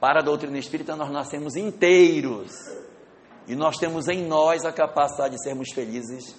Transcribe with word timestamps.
Para 0.00 0.20
a 0.20 0.22
doutrina 0.22 0.58
espírita, 0.58 0.94
nós 0.94 1.10
nascemos 1.10 1.56
inteiros. 1.56 2.52
E 3.46 3.56
nós 3.56 3.76
temos 3.76 4.08
em 4.08 4.26
nós 4.26 4.64
a 4.64 4.72
capacidade 4.72 5.36
de 5.36 5.42
sermos 5.42 5.72
felizes, 5.72 6.36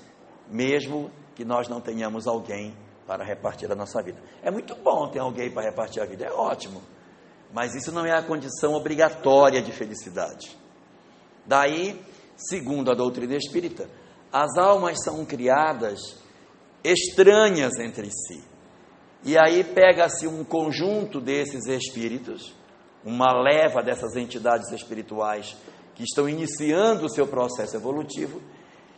mesmo 0.48 1.12
que 1.36 1.44
nós 1.44 1.68
não 1.68 1.82
tenhamos 1.82 2.28
alguém 2.28 2.76
para 3.08 3.24
repartir 3.24 3.72
a 3.72 3.76
nossa 3.76 4.02
vida. 4.04 4.22
É 4.44 4.52
muito 4.52 4.76
bom 4.76 5.10
ter 5.10 5.20
alguém 5.20 5.52
para 5.52 5.64
repartir 5.64 6.02
a 6.02 6.06
vida, 6.06 6.26
é 6.26 6.32
ótimo. 6.32 6.82
Mas 7.52 7.74
isso 7.74 7.92
não 7.92 8.06
é 8.06 8.12
a 8.12 8.22
condição 8.22 8.76
obrigatória 8.76 9.62
de 9.62 9.72
felicidade. 9.72 10.56
Daí, 11.46 12.00
segundo 12.38 12.92
a 12.92 12.96
doutrina 12.96 13.36
espírita, 13.36 13.90
as 14.32 14.56
almas 14.58 15.04
são 15.04 15.26
criadas 15.26 16.00
estranhas 16.84 17.80
entre 17.80 18.12
si. 18.12 18.44
E 19.24 19.38
aí 19.38 19.64
pega-se 19.64 20.28
um 20.28 20.44
conjunto 20.44 21.20
desses 21.20 21.66
espíritos, 21.66 22.56
uma 23.04 23.32
leva 23.34 23.82
dessas 23.82 24.16
entidades 24.16 24.72
espirituais 24.72 25.56
que 25.96 26.04
estão 26.04 26.28
iniciando 26.28 27.06
o 27.06 27.10
seu 27.10 27.28
processo 27.28 27.76
evolutivo 27.76 28.42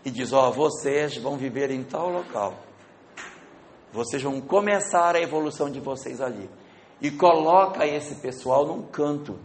e 0.03 0.09
diz: 0.09 0.34
Ó, 0.34 0.49
oh, 0.49 0.52
vocês 0.52 1.17
vão 1.17 1.38
viver 1.38 1.71
em 1.71 1.84
tal 1.84 2.09
local. 2.09 2.55
Vocês 3.91 4.22
vão 4.23 4.39
começar 4.39 5.16
a 5.16 5.22
evolução 5.22 5.70
de 5.70 5.80
vocês 5.80 6.22
ali. 6.22 6.49
E 7.02 7.11
coloca 7.11 7.85
esse 7.85 8.16
pessoal 8.16 8.66
num 8.66 8.84
canto, 8.84 9.38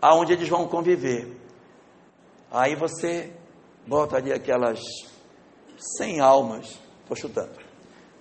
aonde 0.00 0.32
eles 0.32 0.48
vão 0.48 0.66
conviver. 0.66 1.36
Aí 2.50 2.74
você 2.74 3.32
bota 3.86 4.16
ali 4.16 4.32
aquelas 4.32 4.80
100 5.98 6.20
almas, 6.20 6.78
estou 7.02 7.16
chutando, 7.16 7.52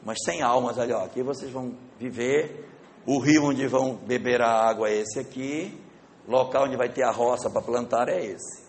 mas 0.03 0.17
100 0.23 0.41
almas 0.41 0.77
ali, 0.77 0.94
ó, 0.94 1.03
aqui 1.03 1.23
vocês 1.23 1.52
vão 1.52 1.75
viver, 1.97 2.69
o 3.05 3.20
rio 3.20 3.45
onde 3.45 3.66
vão 3.67 3.95
beber 3.95 4.41
a 4.41 4.52
água 4.52 4.89
é 4.89 4.99
esse 4.99 5.20
aqui, 5.20 5.80
local 6.27 6.66
onde 6.66 6.77
vai 6.77 6.89
ter 6.89 7.03
a 7.03 7.12
roça 7.12 7.49
para 7.49 7.62
plantar 7.62 8.08
é 8.09 8.23
esse. 8.23 8.67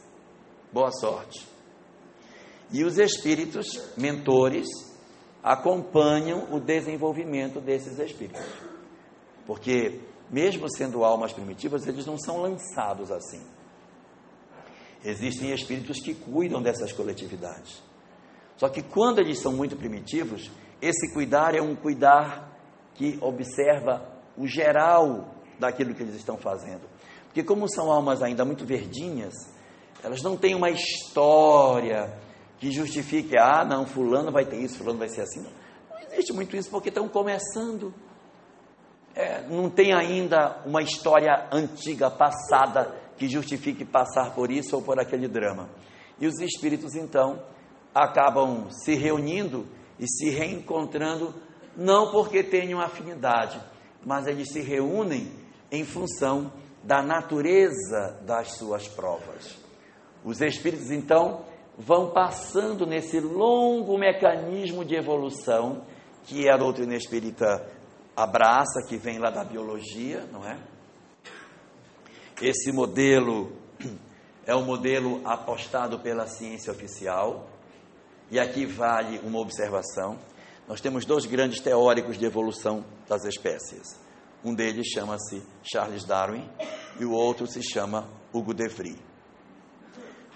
Boa 0.72 0.91
sorte. 0.92 1.47
E 2.72 2.84
os 2.84 2.98
espíritos 2.98 3.67
mentores 3.97 4.69
acompanham 5.42 6.53
o 6.53 6.61
desenvolvimento 6.61 7.61
desses 7.61 7.98
espíritos. 7.98 8.45
Porque, 9.47 10.00
mesmo 10.31 10.70
sendo 10.70 11.05
almas 11.05 11.33
primitivas, 11.33 11.87
eles 11.87 12.06
não 12.06 12.17
são 12.17 12.41
lançados 12.41 13.11
assim. 13.11 13.42
Existem 15.05 15.53
espíritos 15.53 15.98
que 15.98 16.15
cuidam 16.15 16.62
dessas 16.62 16.92
coletividades. 16.92 17.83
Só 18.56 18.69
que 18.69 18.83
quando 18.83 19.19
eles 19.19 19.41
são 19.41 19.53
muito 19.53 19.77
primitivos, 19.77 20.50
esse 20.81 21.12
cuidar 21.12 21.55
é 21.55 21.62
um 21.62 21.75
cuidar 21.75 22.50
que 22.94 23.19
observa 23.20 24.19
o 24.41 24.46
geral 24.46 25.34
daquilo 25.58 25.94
que 25.94 26.02
eles 26.02 26.14
estão 26.14 26.38
fazendo. 26.38 26.88
Porque, 27.27 27.44
como 27.44 27.69
são 27.69 27.92
almas 27.92 28.22
ainda 28.22 28.44
muito 28.44 28.64
verdinhas, 28.64 29.34
elas 30.02 30.22
não 30.22 30.36
têm 30.36 30.55
uma 30.55 30.70
história 30.70 32.19
que 32.58 32.72
justifique, 32.72 33.36
ah, 33.36 33.64
não, 33.64 33.86
fulano 33.86 34.32
vai 34.32 34.47
ter 34.47 34.56
isso, 34.56 34.78
fulano 34.78 34.98
vai 34.98 35.08
ser 35.08 35.20
assim. 35.20 35.42
Não, 35.42 35.50
existe 36.10 36.32
muito 36.32 36.56
isso 36.56 36.70
porque 36.70 36.88
estão 36.88 37.06
começando. 37.06 37.92
É, 39.14 39.42
não 39.42 39.69
tem 39.69 39.92
ainda 39.92 40.62
uma 40.64 40.82
história 40.82 41.48
antiga, 41.52 42.10
passada, 42.10 42.94
que 43.19 43.28
justifique 43.28 43.84
passar 43.84 44.34
por 44.34 44.50
isso 44.50 44.75
ou 44.75 44.82
por 44.82 44.98
aquele 44.98 45.28
drama. 45.28 45.69
E 46.19 46.27
os 46.27 46.41
espíritos, 46.41 46.94
então, 46.94 47.42
acabam 47.94 48.69
se 48.70 48.94
reunindo 48.94 49.66
e 49.98 50.08
se 50.08 50.30
reencontrando, 50.30 51.34
não 51.77 52.10
porque 52.10 52.42
tenham 52.42 52.80
afinidade, 52.80 53.60
mas 54.05 54.27
eles 54.27 54.51
se 54.53 54.61
reúnem 54.61 55.31
em 55.70 55.84
função 55.84 56.53
da 56.83 57.03
natureza 57.03 58.19
das 58.23 58.53
suas 58.53 58.89
provas. 58.89 59.56
Os 60.25 60.41
espíritos, 60.41 60.91
então, 60.91 61.45
vão 61.77 62.11
passando 62.11 62.87
nesse 62.87 63.21
longo 63.21 63.98
mecanismo 63.98 64.84
de 64.84 64.94
evolução 64.94 65.84
que 66.25 66.49
a 66.49 66.56
doutrina 66.56 66.94
espírita 66.94 67.66
abraça, 68.15 68.83
que 68.87 68.97
vem 68.97 69.19
lá 69.19 69.31
da 69.31 69.44
biologia, 69.44 70.27
não 70.31 70.44
é? 70.47 70.59
Esse 72.41 72.72
modelo 72.72 73.53
é 74.47 74.55
o 74.55 74.62
modelo 74.62 75.21
apostado 75.25 75.99
pela 76.00 76.27
ciência 76.27 76.72
oficial, 76.72 77.49
e 78.31 78.39
aqui 78.39 78.65
vale 78.65 79.19
uma 79.25 79.41
observação. 79.41 80.19
Nós 80.70 80.81
temos 80.81 81.04
dois 81.04 81.26
grandes 81.26 81.58
teóricos 81.58 82.16
de 82.16 82.25
evolução 82.25 82.84
das 83.08 83.25
espécies. 83.25 83.98
Um 84.44 84.54
deles 84.54 84.86
chama-se 84.86 85.42
Charles 85.64 86.04
Darwin 86.04 86.48
e 87.00 87.04
o 87.04 87.10
outro 87.10 87.44
se 87.44 87.60
chama 87.60 88.08
Hugo 88.32 88.54
de 88.54 88.69
Vries. 88.69 89.00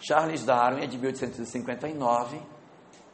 Charles 0.01 0.45
Darwin 0.45 0.83
é 0.83 0.87
de 0.89 0.99
1859 0.99 2.43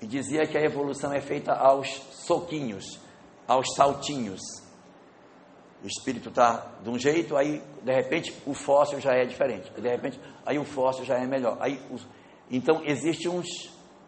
e 0.00 0.06
dizia 0.06 0.46
que 0.46 0.56
a 0.56 0.62
evolução 0.62 1.12
é 1.12 1.20
feita 1.20 1.52
aos 1.52 1.90
soquinhos, 2.10 2.98
aos 3.46 3.66
saltinhos. 3.74 4.40
O 5.84 5.86
espírito 5.86 6.30
está 6.30 6.72
de 6.82 6.88
um 6.88 6.98
jeito, 6.98 7.36
aí 7.36 7.62
de 7.82 7.92
repente 7.92 8.34
o 8.46 8.54
fóssil 8.54 8.98
já 8.98 9.12
é 9.12 9.26
diferente, 9.26 9.70
de 9.70 9.88
repente 9.90 10.18
aí 10.46 10.58
o 10.58 10.64
fóssil 10.64 11.04
já 11.04 11.18
é 11.18 11.26
melhor. 11.26 11.58
Aí, 11.60 11.78
então 12.50 12.82
existe 12.82 13.28
uns 13.28 13.46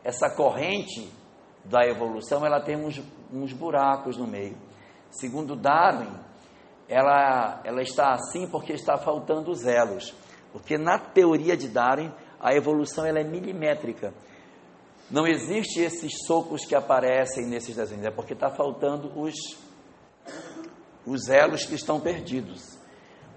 essa 0.02 0.30
corrente 0.30 1.20
da 1.64 1.86
evolução, 1.86 2.44
ela 2.44 2.60
tem 2.60 2.76
uns, 2.76 3.00
uns 3.32 3.52
buracos 3.52 4.16
no 4.16 4.26
meio. 4.26 4.56
Segundo 5.10 5.54
Darwin, 5.54 6.12
ela, 6.88 7.60
ela 7.64 7.82
está 7.82 8.12
assim 8.12 8.46
porque 8.46 8.72
está 8.72 8.96
faltando 8.98 9.50
os 9.50 9.64
elos. 9.64 10.14
Porque 10.52 10.76
na 10.76 10.98
teoria 10.98 11.56
de 11.56 11.68
Darwin, 11.68 12.12
a 12.40 12.54
evolução 12.54 13.06
ela 13.06 13.20
é 13.20 13.24
milimétrica. 13.24 14.12
Não 15.10 15.26
existe 15.26 15.80
esses 15.80 16.12
socos 16.26 16.64
que 16.64 16.74
aparecem 16.74 17.46
nesses 17.46 17.76
desenhos, 17.76 18.06
é 18.06 18.10
porque 18.10 18.32
está 18.32 18.50
faltando 18.50 19.12
os, 19.14 19.34
os 21.06 21.28
elos 21.28 21.64
que 21.64 21.74
estão 21.74 22.00
perdidos. 22.00 22.78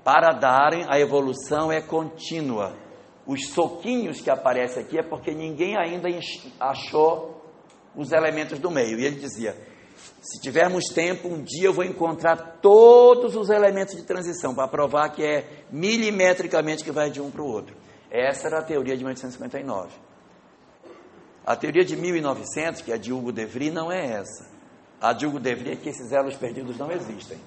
Para 0.04 0.34
Darwin, 0.34 0.86
a 0.88 1.00
evolução 1.00 1.72
é 1.72 1.82
contínua. 1.82 2.76
Os 3.26 3.50
soquinhos 3.50 4.22
que 4.22 4.30
aparecem 4.30 4.84
aqui 4.84 5.00
é 5.00 5.04
porque 5.04 5.34
ninguém 5.34 5.76
ainda 5.76 6.08
achou 6.60 7.35
os 7.96 8.12
elementos 8.12 8.60
do 8.60 8.70
meio. 8.70 9.00
E 9.00 9.06
ele 9.06 9.20
dizia: 9.20 9.56
se 10.22 10.42
tivermos 10.42 10.86
tempo, 10.86 11.28
um 11.28 11.44
dia 11.44 11.68
eu 11.68 11.74
vou 11.74 11.84
encontrar 11.84 12.60
todos 12.62 13.36
os 13.36 13.50
elementos 13.50 13.96
de 13.96 14.04
transição 14.04 14.56
para 14.56 14.68
provar 14.68 15.10
que 15.10 15.24
é 15.24 15.64
milimetricamente 15.72 16.84
que 16.84 16.92
vai 16.92 17.10
de 17.10 17.22
um 17.22 17.30
para 17.30 17.42
o 17.42 17.48
outro. 17.48 17.76
Essa 18.10 18.48
era 18.48 18.60
a 18.60 18.64
teoria 18.64 18.98
de 18.98 19.04
1859. 19.04 19.92
A 21.46 21.56
teoria 21.56 21.86
de 21.86 21.96
1900, 21.96 22.82
que 22.82 22.92
é 22.92 22.98
de 22.98 23.14
Hugo 23.14 23.32
de 23.32 23.46
Vries, 23.46 23.74
não 23.74 23.92
é 23.92 24.04
essa. 24.04 24.50
A 25.00 25.14
de 25.14 25.28
Hugo 25.28 25.40
de 25.40 25.54
Vries 25.54 25.78
é 25.78 25.82
que 25.82 25.90
esses 25.90 26.12
elos 26.12 26.36
perdidos 26.36 26.78
não 26.78 26.92
existem. 26.92 27.38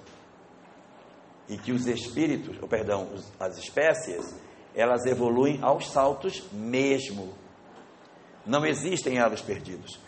E 1.48 1.58
que 1.58 1.72
os 1.72 1.86
espíritos, 1.86 2.56
ou 2.62 2.68
perdão, 2.68 3.08
as 3.40 3.58
espécies, 3.58 4.34
elas 4.74 5.04
evoluem 5.04 5.58
aos 5.62 5.90
saltos 5.90 6.44
mesmo. 6.52 7.34
Não 8.46 8.64
existem 8.64 9.18
elos 9.18 9.42
perdidos 9.42 9.98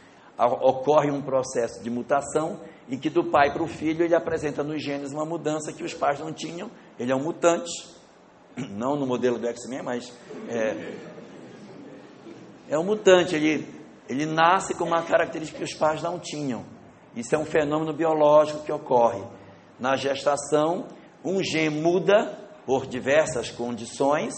ocorre 0.47 1.11
um 1.11 1.21
processo 1.21 1.83
de 1.83 1.91
mutação 1.91 2.61
e 2.89 2.97
que 2.97 3.11
do 3.11 3.31
pai 3.31 3.53
para 3.53 3.63
o 3.63 3.69
filho 3.69 4.05
ele 4.05 4.15
apresenta 4.15 4.65
nos 4.65 4.83
genes 4.83 5.13
uma 5.13 5.25
mudança 5.25 5.73
que 5.73 5.85
os 5.85 5.95
pais 5.95 6.19
não 6.19 6.33
tinham. 6.33 6.71
Ele 6.99 7.13
é 7.13 7.17
um 7.17 7.23
mutante, 7.23 7.71
não 8.71 8.97
no 8.97 9.07
modelo 9.07 9.39
do 9.39 9.47
X-Men, 9.47 9.83
mas 9.83 10.13
é, 10.49 10.95
é 12.71 12.79
um 12.79 12.85
mutante. 12.85 13.35
Ele, 13.35 13.67
ele 14.09 14.27
nasce 14.27 14.75
com 14.75 14.85
uma 14.85 15.03
característica 15.03 15.59
que 15.59 15.65
os 15.65 15.75
pais 15.75 16.03
não 16.03 16.19
tinham. 16.19 16.65
Isso 17.15 17.35
é 17.35 17.39
um 17.39 17.45
fenômeno 17.45 17.93
biológico 17.93 18.65
que 18.65 18.73
ocorre. 18.73 19.23
Na 19.79 19.97
gestação, 19.97 20.87
um 21.25 21.43
gene 21.43 21.81
muda 21.81 22.39
por 22.65 22.87
diversas 22.87 23.51
condições 23.51 24.35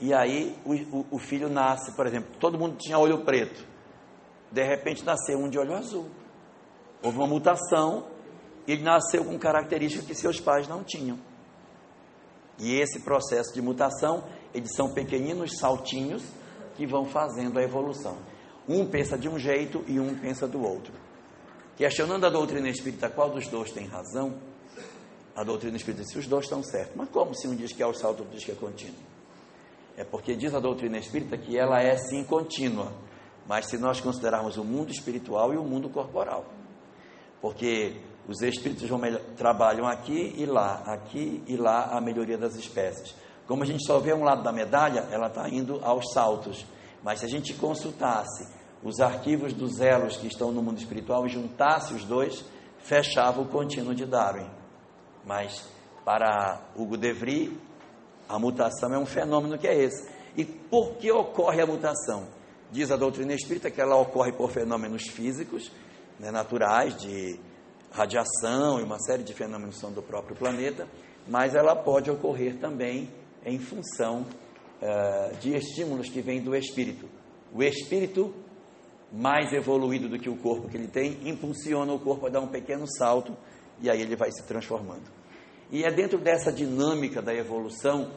e 0.00 0.12
aí 0.12 0.56
o, 0.64 0.74
o, 0.98 1.06
o 1.12 1.18
filho 1.18 1.48
nasce, 1.48 1.94
por 1.94 2.06
exemplo, 2.06 2.30
todo 2.40 2.58
mundo 2.58 2.76
tinha 2.76 2.98
olho 2.98 3.24
preto 3.24 3.73
de 4.54 4.62
repente 4.62 5.04
nasceu 5.04 5.36
um 5.36 5.48
de 5.48 5.58
olho 5.58 5.74
azul. 5.74 6.06
Houve 7.02 7.18
uma 7.18 7.26
mutação 7.26 8.06
e 8.66 8.72
ele 8.72 8.84
nasceu 8.84 9.24
com 9.24 9.36
características 9.36 10.06
que 10.06 10.14
seus 10.14 10.40
pais 10.40 10.68
não 10.68 10.84
tinham. 10.84 11.18
E 12.58 12.78
esse 12.78 13.00
processo 13.00 13.52
de 13.52 13.60
mutação, 13.60 14.22
eles 14.54 14.70
são 14.76 14.94
pequeninos 14.94 15.58
saltinhos 15.58 16.22
que 16.76 16.86
vão 16.86 17.04
fazendo 17.04 17.58
a 17.58 17.62
evolução. 17.64 18.16
Um 18.68 18.86
pensa 18.86 19.18
de 19.18 19.28
um 19.28 19.36
jeito 19.36 19.84
e 19.88 19.98
um 19.98 20.14
pensa 20.14 20.46
do 20.46 20.62
outro. 20.62 20.94
Questionando 21.76 22.24
a 22.24 22.30
doutrina 22.30 22.68
espírita 22.68 23.10
qual 23.10 23.30
dos 23.30 23.48
dois 23.48 23.72
tem 23.72 23.88
razão, 23.88 24.34
a 25.34 25.42
doutrina 25.42 25.76
espírita 25.76 26.04
diz 26.04 26.14
os 26.14 26.28
dois 26.28 26.44
estão 26.44 26.62
certos. 26.62 26.94
Mas 26.94 27.08
como 27.08 27.34
se 27.34 27.48
um 27.48 27.56
diz 27.56 27.72
que 27.72 27.82
é 27.82 27.86
o 27.86 27.92
salto, 27.92 28.20
outro 28.20 28.36
diz 28.36 28.44
que 28.44 28.52
é 28.52 28.54
contínuo? 28.54 28.94
É 29.96 30.04
porque 30.04 30.36
diz 30.36 30.54
a 30.54 30.60
doutrina 30.60 30.96
espírita 30.96 31.36
que 31.36 31.58
ela 31.58 31.82
é 31.82 31.96
sim 31.96 32.22
contínua 32.22 32.92
mas 33.46 33.66
se 33.66 33.78
nós 33.78 34.00
considerarmos 34.00 34.56
o 34.56 34.64
mundo 34.64 34.90
espiritual 34.90 35.52
e 35.52 35.56
o 35.56 35.64
mundo 35.64 35.88
corporal. 35.88 36.44
Porque 37.40 37.96
os 38.26 38.40
espíritos 38.40 38.88
trabalham 39.36 39.86
aqui 39.86 40.34
e 40.36 40.46
lá, 40.46 40.82
aqui 40.86 41.42
e 41.46 41.56
lá 41.56 41.96
a 41.96 42.00
melhoria 42.00 42.38
das 42.38 42.54
espécies. 42.54 43.14
Como 43.46 43.62
a 43.62 43.66
gente 43.66 43.84
só 43.86 43.98
vê 43.98 44.14
um 44.14 44.24
lado 44.24 44.42
da 44.42 44.50
medalha, 44.50 45.06
ela 45.10 45.26
está 45.26 45.48
indo 45.48 45.78
aos 45.84 46.12
saltos. 46.12 46.64
Mas 47.02 47.20
se 47.20 47.26
a 47.26 47.28
gente 47.28 47.52
consultasse 47.54 48.48
os 48.82 49.00
arquivos 49.00 49.52
dos 49.52 49.80
elos 49.80 50.16
que 50.16 50.26
estão 50.26 50.50
no 50.50 50.62
mundo 50.62 50.78
espiritual 50.78 51.26
e 51.26 51.28
juntasse 51.28 51.92
os 51.92 52.04
dois, 52.04 52.44
fechava 52.78 53.40
o 53.42 53.48
contínuo 53.48 53.94
de 53.94 54.06
Darwin. 54.06 54.48
Mas 55.26 55.68
para 56.04 56.60
Hugo 56.74 56.96
De 56.96 57.12
Vries, 57.12 57.52
a 58.28 58.38
mutação 58.38 58.94
é 58.94 58.98
um 58.98 59.06
fenômeno 59.06 59.58
que 59.58 59.68
é 59.68 59.74
esse. 59.74 60.10
E 60.36 60.44
por 60.44 60.94
que 60.96 61.10
ocorre 61.12 61.60
a 61.60 61.66
mutação? 61.66 62.26
Diz 62.74 62.90
a 62.90 62.96
doutrina 62.96 63.32
espírita 63.32 63.70
que 63.70 63.80
ela 63.80 63.94
ocorre 63.94 64.32
por 64.32 64.50
fenômenos 64.50 65.04
físicos, 65.04 65.70
né, 66.18 66.32
naturais, 66.32 66.96
de 66.96 67.38
radiação 67.92 68.80
e 68.80 68.82
uma 68.82 68.98
série 68.98 69.22
de 69.22 69.32
fenômenos 69.32 69.78
são 69.78 69.92
do 69.92 70.02
próprio 70.02 70.34
planeta, 70.34 70.88
mas 71.28 71.54
ela 71.54 71.76
pode 71.76 72.10
ocorrer 72.10 72.58
também 72.58 73.08
em 73.46 73.60
função 73.60 74.22
uh, 74.82 75.36
de 75.36 75.54
estímulos 75.54 76.08
que 76.08 76.20
vêm 76.20 76.42
do 76.42 76.52
espírito. 76.52 77.08
O 77.52 77.62
espírito, 77.62 78.34
mais 79.12 79.52
evoluído 79.52 80.08
do 80.08 80.18
que 80.18 80.28
o 80.28 80.36
corpo 80.36 80.68
que 80.68 80.76
ele 80.76 80.88
tem, 80.88 81.28
impulsiona 81.28 81.92
o 81.92 82.00
corpo 82.00 82.26
a 82.26 82.28
dar 82.28 82.40
um 82.40 82.48
pequeno 82.48 82.86
salto 82.98 83.36
e 83.80 83.88
aí 83.88 84.02
ele 84.02 84.16
vai 84.16 84.32
se 84.32 84.44
transformando. 84.48 85.08
E 85.70 85.84
é 85.84 85.92
dentro 85.92 86.18
dessa 86.18 86.52
dinâmica 86.52 87.22
da 87.22 87.32
evolução 87.32 88.10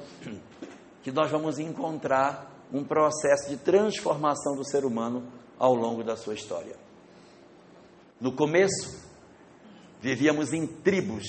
que 1.04 1.12
nós 1.12 1.30
vamos 1.30 1.60
encontrar 1.60 2.57
um 2.72 2.84
processo 2.84 3.50
de 3.50 3.58
transformação 3.58 4.56
do 4.56 4.66
ser 4.66 4.86
humano 4.86 5.32
ao 5.58 5.74
longo 5.74 6.04
da 6.04 6.16
sua 6.16 6.34
história. 6.34 6.76
No 8.20 8.32
começo, 8.32 9.08
vivíamos 10.02 10.54
em 10.54 10.66
tribos. 10.66 11.26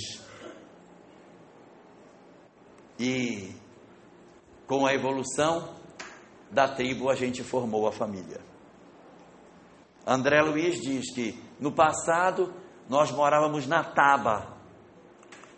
E 2.98 3.54
com 4.66 4.86
a 4.86 4.92
evolução 4.92 5.74
da 6.50 6.66
tribo, 6.68 7.10
a 7.10 7.14
gente 7.14 7.42
formou 7.42 7.86
a 7.86 7.92
família. 7.92 8.40
André 10.06 10.40
Luiz 10.40 10.80
diz 10.80 11.12
que 11.14 11.38
no 11.60 11.70
passado 11.70 12.52
nós 12.88 13.10
morávamos 13.10 13.66
na 13.66 13.84
Taba. 13.84 14.56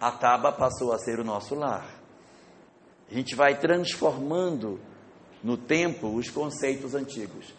A 0.01 0.11
Taba 0.11 0.51
passou 0.53 0.93
a 0.93 0.99
ser 0.99 1.21
o 1.21 1.25
nosso 1.25 1.55
lar. 1.55 2.01
A 3.09 3.15
gente 3.15 3.35
vai 3.37 3.59
transformando 3.59 4.81
no 5.43 5.57
tempo 5.57 6.09
os 6.15 6.31
conceitos 6.31 6.95
antigos. 6.95 7.55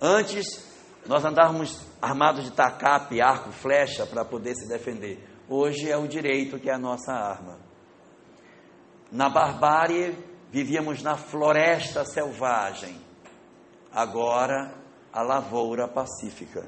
Antes 0.00 0.64
nós 1.06 1.24
andávamos 1.24 1.80
armados 2.02 2.44
de 2.44 2.50
tacape, 2.50 3.20
arco, 3.20 3.50
flecha 3.52 4.06
para 4.06 4.24
poder 4.24 4.54
se 4.54 4.68
defender. 4.68 5.24
Hoje 5.48 5.90
é 5.90 5.96
o 5.96 6.08
direito 6.08 6.58
que 6.58 6.68
é 6.68 6.74
a 6.74 6.78
nossa 6.78 7.12
arma. 7.12 7.58
Na 9.10 9.28
barbárie, 9.28 10.18
vivíamos 10.50 11.02
na 11.02 11.16
floresta 11.16 12.04
selvagem. 12.04 13.00
Agora, 13.92 14.74
a 15.12 15.22
lavoura 15.22 15.86
pacífica. 15.86 16.66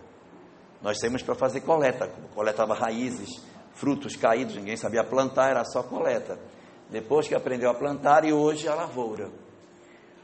Nós 0.81 0.99
temos 0.99 1.23
para 1.23 1.35
fazer 1.35 1.63
coleta, 1.63 2.09
coletava 2.35 2.75
raízes, 2.75 3.29
frutos 3.75 4.15
caídos, 4.15 4.55
ninguém 4.55 4.77
sabia 4.77 5.03
plantar, 5.03 5.51
era 5.51 5.65
só 5.65 5.83
coleta. 5.83 6.39
Depois 6.89 7.27
que 7.27 7.35
aprendeu 7.35 7.69
a 7.71 7.75
plantar, 7.75 8.25
e 8.25 8.33
hoje 8.33 8.69
a 8.69 8.75
lavoura. 8.75 9.31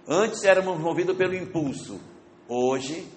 Antes 0.06 0.44
éramos 0.44 0.78
movidos 0.78 1.16
pelo 1.16 1.34
impulso, 1.34 2.00
hoje 2.48 3.08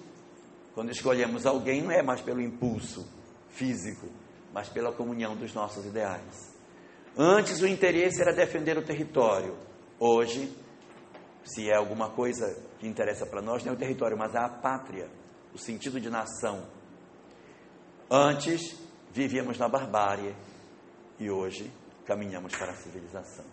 quando 0.78 0.92
escolhemos 0.92 1.44
alguém, 1.44 1.82
não 1.82 1.90
é 1.90 2.04
mais 2.04 2.20
pelo 2.20 2.40
impulso 2.40 3.04
físico, 3.48 4.06
mas 4.54 4.68
pela 4.68 4.92
comunhão 4.92 5.34
dos 5.34 5.52
nossos 5.52 5.84
ideais. 5.84 6.54
Antes 7.16 7.60
o 7.60 7.66
interesse 7.66 8.22
era 8.22 8.32
defender 8.32 8.78
o 8.78 8.82
território. 8.84 9.58
Hoje, 9.98 10.56
se 11.42 11.68
é 11.68 11.74
alguma 11.74 12.10
coisa 12.10 12.62
que 12.78 12.86
interessa 12.86 13.26
para 13.26 13.42
nós, 13.42 13.64
não 13.64 13.72
é 13.72 13.74
o 13.74 13.78
território, 13.78 14.16
mas 14.16 14.36
a 14.36 14.48
pátria, 14.48 15.10
o 15.52 15.58
sentido 15.58 16.00
de 16.00 16.08
nação. 16.08 16.64
Antes 18.08 18.76
vivíamos 19.10 19.58
na 19.58 19.68
barbárie 19.68 20.32
e 21.18 21.28
hoje 21.28 21.72
caminhamos 22.06 22.54
para 22.54 22.70
a 22.70 22.76
civilização. 22.76 23.44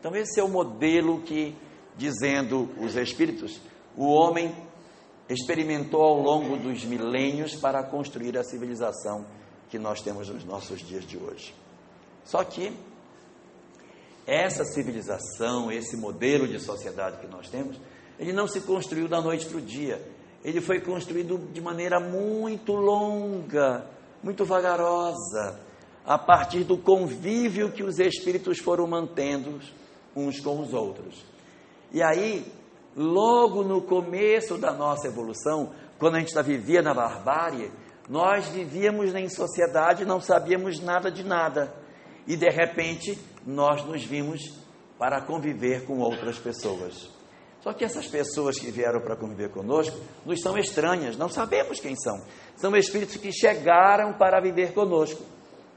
Então, 0.00 0.16
esse 0.16 0.40
é 0.40 0.42
o 0.42 0.48
modelo 0.48 1.20
que, 1.20 1.54
dizendo 1.96 2.68
os 2.78 2.96
Espíritos, 2.96 3.60
o 3.96 4.06
homem 4.06 4.54
experimentou 5.28 6.02
ao 6.02 6.20
longo 6.20 6.56
dos 6.56 6.84
milênios 6.84 7.54
para 7.54 7.82
construir 7.82 8.36
a 8.38 8.44
civilização 8.44 9.24
que 9.68 9.78
nós 9.78 10.00
temos 10.00 10.28
nos 10.28 10.44
nossos 10.44 10.80
dias 10.80 11.04
de 11.04 11.16
hoje. 11.16 11.54
Só 12.24 12.44
que 12.44 12.72
essa 14.26 14.64
civilização, 14.64 15.70
esse 15.70 15.96
modelo 15.96 16.46
de 16.46 16.60
sociedade 16.60 17.18
que 17.18 17.26
nós 17.26 17.48
temos, 17.48 17.80
ele 18.18 18.32
não 18.32 18.48
se 18.48 18.60
construiu 18.60 19.08
da 19.08 19.20
noite 19.20 19.46
para 19.46 19.58
o 19.58 19.60
dia. 19.60 20.00
Ele 20.44 20.60
foi 20.60 20.80
construído 20.80 21.38
de 21.52 21.60
maneira 21.60 21.98
muito 22.00 22.72
longa, 22.72 23.86
muito 24.22 24.44
vagarosa, 24.44 25.60
a 26.04 26.18
partir 26.18 26.64
do 26.64 26.78
convívio 26.78 27.72
que 27.72 27.82
os 27.82 27.98
espíritos 27.98 28.58
foram 28.58 28.86
mantendo 28.86 29.60
uns 30.14 30.40
com 30.40 30.60
os 30.60 30.72
outros. 30.72 31.24
E 31.92 32.02
aí, 32.02 32.44
logo 32.96 33.62
no 33.62 33.82
começo 33.82 34.56
da 34.58 34.72
nossa 34.72 35.06
evolução, 35.06 35.72
quando 35.98 36.16
a 36.16 36.20
gente 36.20 36.34
vivia 36.42 36.82
na 36.82 36.92
barbárie, 36.92 37.70
nós 38.08 38.48
vivíamos 38.48 39.14
em 39.14 39.28
sociedade, 39.28 40.04
não 40.04 40.20
sabíamos 40.20 40.80
nada 40.80 41.10
de 41.10 41.24
nada. 41.24 41.74
E 42.26 42.36
de 42.36 42.48
repente, 42.48 43.18
nós 43.46 43.84
nos 43.84 44.04
vimos 44.04 44.40
para 44.98 45.20
conviver 45.20 45.84
com 45.84 45.98
outras 45.98 46.38
pessoas. 46.38 47.10
Só 47.62 47.72
que 47.72 47.84
essas 47.84 48.06
pessoas 48.06 48.58
que 48.58 48.70
vieram 48.70 49.00
para 49.00 49.16
conviver 49.16 49.50
conosco 49.50 49.98
nos 50.24 50.40
são 50.40 50.56
estranhas, 50.56 51.16
não 51.16 51.28
sabemos 51.28 51.80
quem 51.80 51.96
são. 51.96 52.16
São 52.54 52.74
espíritos 52.76 53.16
que 53.16 53.32
chegaram 53.32 54.12
para 54.12 54.40
viver 54.40 54.72
conosco. 54.72 55.22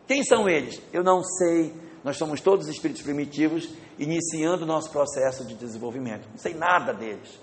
Quem 0.07 0.23
são 0.23 0.47
eles? 0.47 0.81
Eu 0.93 1.03
não 1.03 1.23
sei, 1.23 1.73
nós 2.03 2.17
somos 2.17 2.39
todos 2.39 2.67
espíritos 2.67 3.03
primitivos, 3.03 3.69
iniciando 3.97 4.63
o 4.63 4.67
nosso 4.67 4.89
processo 4.89 5.45
de 5.45 5.53
desenvolvimento. 5.55 6.27
Não 6.29 6.37
sei 6.37 6.53
nada 6.53 6.93
deles. 6.93 7.39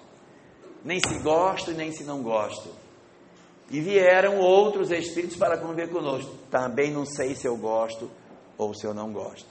Nem 0.85 0.99
se 1.01 1.19
gosto, 1.19 1.73
nem 1.73 1.93
se 1.93 2.05
não 2.05 2.23
gosto. 2.23 2.69
E 3.71 3.81
vieram 3.81 4.39
outros 4.39 4.91
espíritos 4.91 5.37
para 5.37 5.59
conviver 5.59 5.91
conosco. 5.91 6.33
Também 6.51 6.91
não 6.91 7.05
sei 7.05 7.35
se 7.35 7.47
eu 7.47 7.57
gosto 7.57 8.11
ou 8.57 8.73
se 8.75 8.87
eu 8.87 8.95
não 8.95 9.13
gosto. 9.13 9.49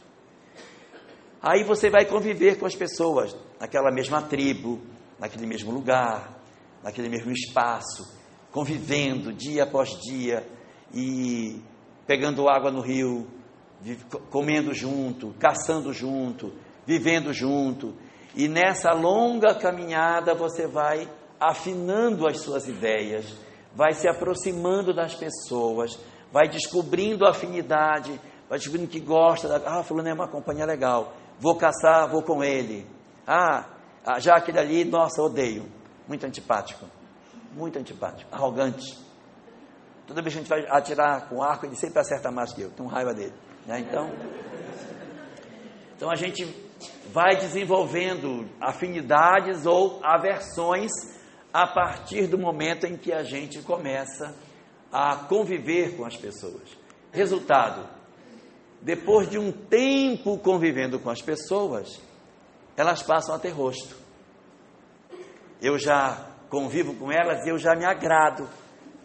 Aí 1.42 1.64
você 1.64 1.90
vai 1.90 2.06
conviver 2.06 2.58
com 2.58 2.66
as 2.66 2.76
pessoas, 2.76 3.36
naquela 3.60 3.92
mesma 3.92 4.22
tribo, 4.22 4.82
naquele 5.20 5.46
mesmo 5.46 5.72
lugar, 5.72 6.42
naquele 6.82 7.10
mesmo 7.10 7.32
espaço, 7.32 8.04
convivendo 8.52 9.32
dia 9.32 9.64
após 9.64 9.90
dia 10.02 10.48
e 10.94 11.62
pegando 12.08 12.48
água 12.48 12.72
no 12.72 12.82
rio, 12.82 13.28
comendo 14.30 14.74
junto, 14.74 15.34
caçando 15.40 15.94
junto, 15.94 16.54
vivendo 16.86 17.34
junto. 17.34 17.94
E 18.36 18.48
nessa 18.48 18.92
longa 18.92 19.56
caminhada 19.56 20.34
você 20.34 20.68
vai 20.68 21.10
afinando 21.40 22.28
as 22.28 22.40
suas 22.40 22.68
ideias, 22.68 23.34
vai 23.74 23.94
se 23.94 24.08
aproximando 24.08 24.94
das 24.94 25.16
pessoas, 25.16 26.00
vai 26.32 26.48
descobrindo 26.48 27.26
afinidade, 27.26 28.20
vai 28.50 28.58
descobrindo 28.58 28.88
que 28.88 29.00
gosta 29.00 29.48
da. 29.48 29.80
Ah, 29.80 29.84
fulano 29.84 30.10
é 30.10 30.14
uma 30.14 30.28
companhia 30.28 30.66
legal. 30.66 31.14
Vou 31.40 31.56
caçar, 31.56 32.10
vou 32.10 32.24
com 32.24 32.44
ele. 32.44 32.88
Ah, 33.28 33.66
ah 34.06 34.20
já 34.20 34.36
aquele 34.36 34.60
ali, 34.60 34.86
nossa, 34.86 35.22
odeio. 35.22 35.66
Muito 36.08 36.26
antipático. 36.26 36.86
Muito 37.54 37.80
antipático. 37.80 38.34
Arrogante. 38.34 38.98
Toda 40.08 40.22
vez 40.22 40.34
que 40.34 40.40
a 40.40 40.42
gente 40.44 40.50
vai 40.50 40.78
atirar 40.78 41.28
com 41.28 41.42
arco, 41.42 41.66
ele 41.66 41.76
sempre 41.76 42.00
acerta 42.00 42.32
mais 42.32 42.54
que 42.54 42.62
eu. 42.62 42.70
Tenho 42.72 42.88
raiva 42.88 43.14
dele. 43.14 43.34
Né? 43.66 43.80
Então, 43.80 44.12
então 45.96 46.12
a 46.12 46.16
gente 46.16 46.46
vai 47.12 47.36
desenvolvendo 47.36 48.48
afinidades 48.60 49.66
ou 49.66 50.00
aversões 50.04 50.92
a 51.54 51.66
partir 51.66 52.28
do 52.28 52.38
momento 52.38 52.86
em 52.86 52.98
que 52.98 53.14
a 53.14 53.24
gente 53.24 53.62
começa 53.62 54.36
a 54.92 55.16
conviver 55.16 55.96
com 55.96 56.06
as 56.06 56.16
pessoas. 56.16 56.78
Resultado: 57.12 57.88
depois 58.82 59.30
de 59.30 59.38
um 59.38 59.52
tempo 59.52 60.38
convivendo 60.38 61.00
com 61.00 61.10
as 61.10 61.22
pessoas, 61.22 62.02
elas 62.76 63.02
passam 63.02 63.34
a 63.34 63.40
ter 63.40 63.50
rosto. 63.50 63.96
Eu 65.62 65.80
já 65.80 66.30
convivo 66.50 66.94
com 66.96 67.12
elas 67.12 67.46
e 67.46 67.50
eu 67.50 67.58
já 67.58 67.76
me 67.76 67.86
agrado 67.86 68.48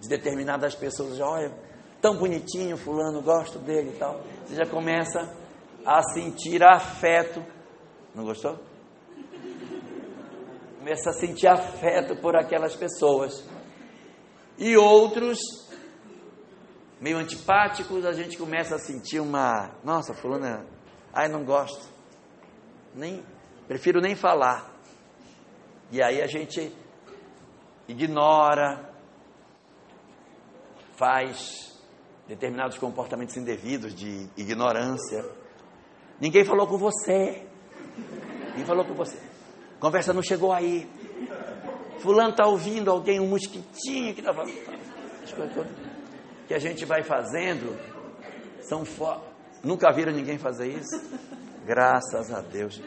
de 0.00 0.09
determinadas 0.09 0.75
pessoas. 0.75 1.21
Olha, 1.21 1.52
tão 2.00 2.16
bonitinho, 2.16 2.76
fulano, 2.76 3.23
gosto 3.23 3.59
dele 3.59 3.90
e 3.95 3.99
tal. 3.99 4.21
Você 4.45 4.54
já 4.54 4.66
começa 4.66 5.37
a 5.85 6.02
sentir 6.02 6.62
afeto. 6.62 7.45
Não 8.14 8.25
gostou? 8.25 8.59
Começa 10.78 11.11
a 11.11 11.12
sentir 11.12 11.47
afeto 11.47 12.16
por 12.16 12.37
aquelas 12.37 12.75
pessoas. 12.75 13.45
E 14.59 14.76
outros, 14.76 15.38
meio 17.00 17.19
antipáticos, 17.19 18.04
a 18.04 18.12
gente 18.12 18.37
começa 18.37 18.76
a 18.76 18.78
sentir 18.78 19.21
uma. 19.21 19.75
Nossa, 19.85 20.14
fulana, 20.14 20.66
ai, 21.12 21.28
não 21.28 21.45
gosto. 21.45 21.88
Nem, 22.95 23.23
prefiro 23.69 24.00
nem 24.00 24.14
falar. 24.14 24.75
E 25.92 26.02
aí 26.02 26.23
a 26.23 26.26
gente 26.26 26.75
ignora, 27.87 28.90
faz 30.97 31.70
determinados 32.31 32.79
comportamentos 32.79 33.37
indevidos 33.37 33.93
de 33.93 34.29
ignorância. 34.37 35.25
Ninguém 36.21 36.45
falou 36.45 36.65
com 36.65 36.79
você. 36.79 37.45
Ninguém 38.51 38.65
falou 38.65 38.85
com 38.85 38.95
você. 38.95 39.19
Conversa 39.81 40.13
não 40.13 40.23
chegou 40.23 40.53
aí. 40.53 40.89
Fulano 41.99 42.31
está 42.31 42.47
ouvindo 42.47 42.89
alguém, 42.89 43.19
um 43.19 43.27
mosquitinho 43.27 44.15
que 44.15 44.21
está 44.21 44.33
falando. 44.33 44.55
Que 46.47 46.55
a 46.55 46.59
gente 46.61 46.85
vai 46.85 47.03
fazendo 47.03 47.77
são 48.63 48.85
fo... 48.85 49.21
Nunca 49.65 49.91
viram 49.93 50.13
ninguém 50.13 50.39
fazer 50.39 50.69
isso? 50.69 51.03
Graças 51.67 52.33
a 52.33 52.41
Deus. 52.43 52.81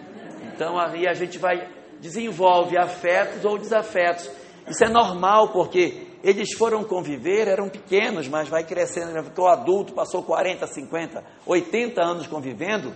Então 0.54 0.80
aí 0.80 1.06
a 1.06 1.14
gente 1.14 1.38
vai 1.38 1.70
desenvolve 2.00 2.78
afetos 2.78 3.44
ou 3.44 3.58
desafetos. 3.58 4.32
Isso 4.70 4.86
é 4.86 4.90
normal 4.90 5.52
porque 5.52 6.13
eles 6.24 6.54
foram 6.54 6.86
conviver, 6.86 7.50
eram 7.50 7.68
pequenos, 7.68 8.30
mas 8.30 8.48
vai 8.48 8.64
crescendo, 8.64 9.22
ficou 9.26 9.48
adulto, 9.48 9.94
passou 9.94 10.24
40, 10.24 10.66
50, 10.66 11.24
80 11.46 12.02
anos 12.02 12.28
convivendo, 12.28 12.94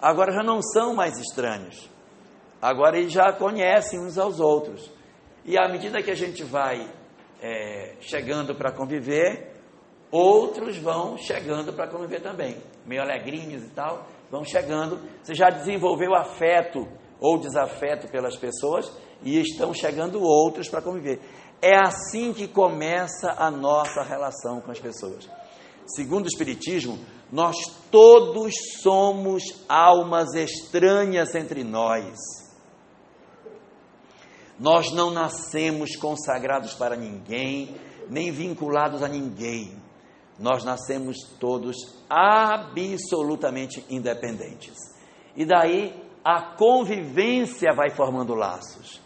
agora 0.00 0.30
já 0.30 0.42
não 0.42 0.60
são 0.60 0.94
mais 0.94 1.18
estranhos. 1.18 1.88
Agora 2.60 2.98
eles 2.98 3.12
já 3.12 3.32
conhecem 3.32 3.98
uns 3.98 4.18
aos 4.18 4.40
outros. 4.40 4.90
E 5.44 5.58
à 5.58 5.68
medida 5.68 6.02
que 6.02 6.10
a 6.10 6.14
gente 6.14 6.42
vai 6.44 6.86
é, 7.40 7.96
chegando 8.00 8.54
para 8.54 8.72
conviver, 8.72 9.52
outros 10.10 10.76
vão 10.76 11.16
chegando 11.16 11.72
para 11.72 11.88
conviver 11.88 12.20
também. 12.20 12.56
Meio 12.86 13.02
alegrinhos 13.02 13.62
e 13.64 13.70
tal, 13.70 14.06
vão 14.30 14.44
chegando. 14.44 14.98
Você 15.22 15.34
já 15.34 15.48
desenvolveu 15.48 16.14
afeto 16.14 16.86
ou 17.20 17.38
desafeto 17.38 18.08
pelas 18.08 18.36
pessoas 18.36 18.90
e 19.22 19.40
estão 19.40 19.72
chegando 19.72 20.22
outros 20.22 20.68
para 20.68 20.82
conviver. 20.82 21.20
É 21.66 21.78
assim 21.78 22.34
que 22.34 22.46
começa 22.46 23.32
a 23.38 23.50
nossa 23.50 24.02
relação 24.02 24.60
com 24.60 24.70
as 24.70 24.78
pessoas. 24.78 25.26
Segundo 25.86 26.26
o 26.26 26.28
Espiritismo, 26.28 26.98
nós 27.32 27.56
todos 27.90 28.52
somos 28.82 29.42
almas 29.66 30.34
estranhas 30.34 31.34
entre 31.34 31.64
nós. 31.64 32.18
Nós 34.60 34.92
não 34.92 35.10
nascemos 35.10 35.96
consagrados 35.96 36.74
para 36.74 36.96
ninguém, 36.96 37.74
nem 38.10 38.30
vinculados 38.30 39.02
a 39.02 39.08
ninguém. 39.08 39.74
Nós 40.38 40.64
nascemos 40.64 41.16
todos 41.40 41.76
absolutamente 42.10 43.82
independentes. 43.88 44.76
E 45.34 45.46
daí 45.46 45.98
a 46.22 46.42
convivência 46.56 47.72
vai 47.74 47.88
formando 47.88 48.34
laços. 48.34 49.03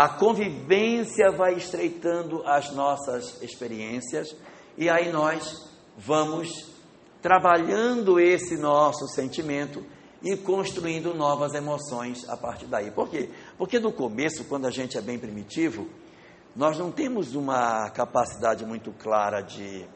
A 0.00 0.08
convivência 0.08 1.30
vai 1.30 1.56
estreitando 1.56 2.42
as 2.46 2.72
nossas 2.72 3.42
experiências 3.42 4.34
e 4.74 4.88
aí 4.88 5.12
nós 5.12 5.70
vamos 5.94 6.72
trabalhando 7.20 8.18
esse 8.18 8.56
nosso 8.56 9.06
sentimento 9.08 9.84
e 10.22 10.38
construindo 10.38 11.12
novas 11.12 11.52
emoções 11.52 12.26
a 12.30 12.34
partir 12.34 12.64
daí. 12.64 12.90
Por 12.90 13.10
quê? 13.10 13.28
Porque 13.58 13.78
no 13.78 13.92
começo, 13.92 14.44
quando 14.44 14.66
a 14.66 14.70
gente 14.70 14.96
é 14.96 15.02
bem 15.02 15.18
primitivo, 15.18 15.86
nós 16.56 16.78
não 16.78 16.90
temos 16.90 17.34
uma 17.34 17.90
capacidade 17.90 18.64
muito 18.64 18.92
clara 18.92 19.42
de, 19.42 19.86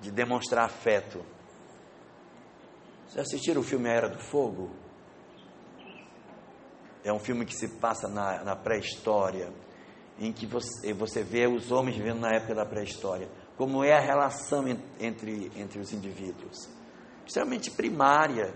de 0.00 0.12
demonstrar 0.12 0.64
afeto. 0.66 1.26
Vocês 3.08 3.26
assistiram 3.26 3.62
o 3.62 3.64
filme 3.64 3.88
A 3.88 3.92
Era 3.94 4.08
do 4.08 4.20
Fogo? 4.20 4.70
É 7.08 7.12
um 7.12 7.18
filme 7.18 7.46
que 7.46 7.56
se 7.56 7.66
passa 7.66 8.06
na, 8.06 8.44
na 8.44 8.54
pré-história, 8.54 9.50
em 10.18 10.30
que 10.30 10.46
você, 10.46 10.92
você 10.92 11.22
vê 11.22 11.46
os 11.46 11.72
homens 11.72 11.96
vivendo 11.96 12.20
na 12.20 12.34
época 12.34 12.54
da 12.54 12.66
pré-história. 12.66 13.30
Como 13.56 13.82
é 13.82 13.96
a 13.96 14.00
relação 14.00 14.68
entre, 15.00 15.50
entre 15.56 15.80
os 15.80 15.90
indivíduos. 15.90 16.68
Extremamente 17.26 17.70
primária. 17.70 18.52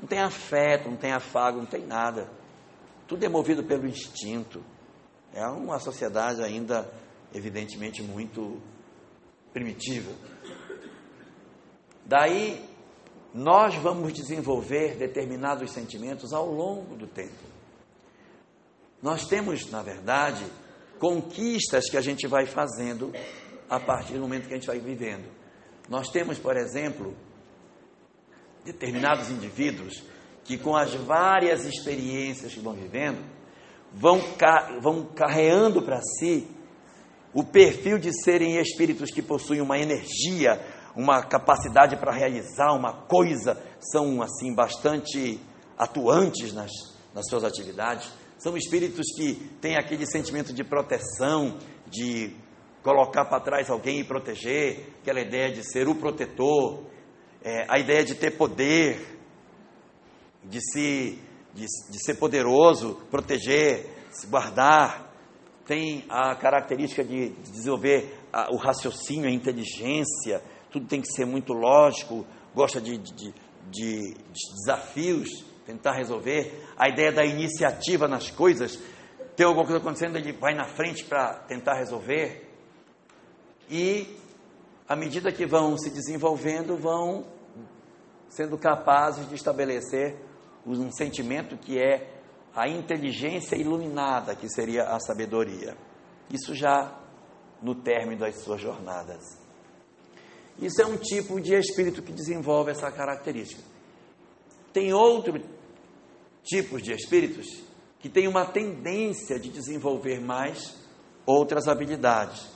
Não 0.00 0.08
tem 0.08 0.18
afeto, 0.18 0.88
não 0.88 0.96
tem 0.96 1.12
afago, 1.12 1.58
não 1.58 1.66
tem 1.66 1.86
nada. 1.86 2.30
Tudo 3.06 3.22
é 3.22 3.28
movido 3.28 3.62
pelo 3.64 3.86
instinto. 3.86 4.64
É 5.34 5.46
uma 5.46 5.78
sociedade 5.78 6.42
ainda, 6.42 6.90
evidentemente, 7.34 8.02
muito 8.02 8.62
primitiva. 9.52 10.10
Daí, 12.06 12.64
nós 13.34 13.74
vamos 13.74 14.14
desenvolver 14.14 14.96
determinados 14.96 15.70
sentimentos 15.70 16.32
ao 16.32 16.46
longo 16.46 16.96
do 16.96 17.06
tempo. 17.06 17.59
Nós 19.02 19.26
temos, 19.26 19.70
na 19.70 19.82
verdade, 19.82 20.44
conquistas 20.98 21.88
que 21.88 21.96
a 21.96 22.00
gente 22.00 22.26
vai 22.26 22.46
fazendo 22.46 23.12
a 23.68 23.80
partir 23.80 24.14
do 24.14 24.20
momento 24.20 24.46
que 24.46 24.54
a 24.54 24.56
gente 24.56 24.66
vai 24.66 24.78
vivendo. 24.78 25.24
Nós 25.88 26.08
temos, 26.08 26.38
por 26.38 26.56
exemplo, 26.56 27.16
determinados 28.64 29.30
indivíduos 29.30 30.02
que, 30.44 30.58
com 30.58 30.76
as 30.76 30.94
várias 30.94 31.64
experiências 31.64 32.52
que 32.52 32.60
vão 32.60 32.74
vivendo, 32.74 33.24
vão, 33.92 34.20
vão 34.80 35.04
carreando 35.06 35.82
para 35.82 36.00
si 36.02 36.46
o 37.32 37.44
perfil 37.44 37.98
de 37.98 38.12
serem 38.24 38.58
espíritos 38.58 39.10
que 39.10 39.22
possuem 39.22 39.60
uma 39.60 39.78
energia, 39.78 40.60
uma 40.96 41.22
capacidade 41.22 41.96
para 41.96 42.12
realizar 42.12 42.72
uma 42.72 42.92
coisa, 42.92 43.60
são 43.78 44.20
assim 44.22 44.54
bastante 44.54 45.40
atuantes 45.78 46.52
nas, 46.52 46.70
nas 47.14 47.26
suas 47.28 47.44
atividades. 47.44 48.10
São 48.40 48.56
espíritos 48.56 49.04
que 49.14 49.34
têm 49.60 49.76
aquele 49.76 50.06
sentimento 50.06 50.50
de 50.54 50.64
proteção, 50.64 51.58
de 51.86 52.34
colocar 52.82 53.26
para 53.26 53.38
trás 53.38 53.68
alguém 53.68 54.00
e 54.00 54.04
proteger, 54.04 54.94
aquela 55.02 55.20
ideia 55.20 55.52
de 55.52 55.62
ser 55.62 55.86
o 55.86 55.94
protetor, 55.94 56.86
é, 57.44 57.66
a 57.68 57.78
ideia 57.78 58.02
de 58.02 58.14
ter 58.14 58.38
poder, 58.38 59.18
de, 60.42 60.58
se, 60.72 61.18
de, 61.52 61.66
de 61.66 62.02
ser 62.02 62.14
poderoso, 62.14 62.94
proteger, 63.10 63.90
se 64.10 64.26
guardar. 64.26 65.14
Tem 65.66 66.06
a 66.08 66.34
característica 66.34 67.04
de 67.04 67.34
desenvolver 67.42 68.20
a, 68.32 68.50
o 68.54 68.56
raciocínio, 68.56 69.28
a 69.28 69.30
inteligência, 69.30 70.42
tudo 70.70 70.86
tem 70.86 71.02
que 71.02 71.12
ser 71.12 71.26
muito 71.26 71.52
lógico, 71.52 72.26
gosta 72.54 72.80
de, 72.80 72.96
de, 72.96 73.12
de, 73.12 73.34
de 73.70 74.14
desafios 74.64 75.49
tentar 75.70 75.92
resolver, 75.92 76.66
a 76.76 76.88
ideia 76.88 77.12
da 77.12 77.24
iniciativa 77.24 78.08
nas 78.08 78.30
coisas, 78.30 78.78
tem 79.36 79.46
alguma 79.46 79.64
coisa 79.64 79.78
acontecendo, 79.78 80.16
ele 80.16 80.32
vai 80.32 80.54
na 80.54 80.64
frente 80.64 81.04
para 81.04 81.34
tentar 81.46 81.74
resolver. 81.74 82.48
E, 83.70 84.16
à 84.88 84.96
medida 84.96 85.30
que 85.30 85.46
vão 85.46 85.78
se 85.78 85.90
desenvolvendo, 85.90 86.76
vão 86.76 87.24
sendo 88.28 88.58
capazes 88.58 89.28
de 89.28 89.34
estabelecer 89.36 90.16
um 90.66 90.90
sentimento 90.90 91.56
que 91.56 91.78
é 91.78 92.20
a 92.54 92.68
inteligência 92.68 93.56
iluminada, 93.56 94.34
que 94.34 94.48
seria 94.48 94.84
a 94.84 94.98
sabedoria. 94.98 95.76
Isso 96.28 96.54
já 96.54 96.98
no 97.62 97.74
término 97.76 98.20
das 98.20 98.36
suas 98.42 98.60
jornadas. 98.60 99.38
Isso 100.58 100.82
é 100.82 100.86
um 100.86 100.96
tipo 100.96 101.40
de 101.40 101.54
espírito 101.54 102.02
que 102.02 102.12
desenvolve 102.12 102.72
essa 102.72 102.90
característica. 102.90 103.62
Tem 104.72 104.92
outro 104.92 105.40
tipos 106.42 106.82
de 106.82 106.92
espíritos 106.92 107.46
que 107.98 108.08
têm 108.08 108.26
uma 108.26 108.46
tendência 108.46 109.38
de 109.38 109.50
desenvolver 109.50 110.20
mais 110.20 110.76
outras 111.26 111.68
habilidades. 111.68 112.50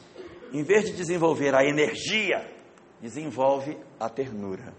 Em 0.52 0.62
vez 0.62 0.86
de 0.86 0.92
desenvolver 0.92 1.54
a 1.54 1.64
energia, 1.64 2.50
desenvolve 3.00 3.76
a 4.00 4.08
ternura. 4.08 4.72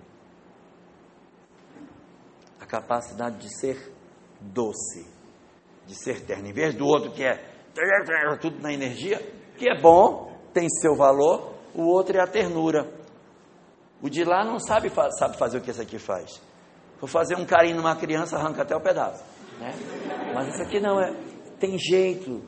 A 2.59 2.65
capacidade 2.65 3.37
de 3.37 3.59
ser 3.59 3.93
doce, 4.39 5.05
de 5.85 5.95
ser 5.95 6.25
terno. 6.25 6.47
Em 6.47 6.53
vez 6.53 6.73
do 6.73 6.85
outro 6.85 7.11
que 7.11 7.23
é 7.23 7.55
tudo 8.41 8.59
na 8.59 8.73
energia, 8.73 9.19
que 9.57 9.69
é 9.69 9.79
bom, 9.79 10.35
tem 10.53 10.67
seu 10.69 10.95
valor, 10.95 11.53
o 11.75 11.83
outro 11.83 12.17
é 12.17 12.21
a 12.21 12.27
ternura. 12.27 12.91
O 14.01 14.09
de 14.09 14.23
lá 14.23 14.43
não 14.43 14.59
sabe, 14.59 14.91
sabe 15.19 15.37
fazer 15.37 15.57
o 15.57 15.61
que 15.61 15.69
esse 15.69 15.81
aqui 15.81 15.99
faz. 15.99 16.41
For 16.97 17.07
fazer 17.07 17.35
um 17.35 17.45
carinho 17.45 17.77
numa 17.77 17.95
criança, 17.95 18.37
arranca 18.37 18.61
até 18.61 18.75
o 18.75 18.81
pedaço. 18.81 19.23
Né? 19.59 19.73
Mas 20.33 20.53
isso 20.53 20.61
aqui 20.63 20.79
não 20.79 20.99
é. 20.99 21.13
Tem 21.59 21.77
jeito 21.77 22.43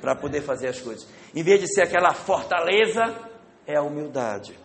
para 0.00 0.14
poder 0.14 0.42
fazer 0.42 0.68
as 0.68 0.80
coisas. 0.80 1.08
Em 1.34 1.42
vez 1.42 1.60
de 1.60 1.72
ser 1.72 1.82
aquela 1.82 2.12
fortaleza, 2.12 3.02
é 3.66 3.76
a 3.76 3.82
humildade. 3.82 4.58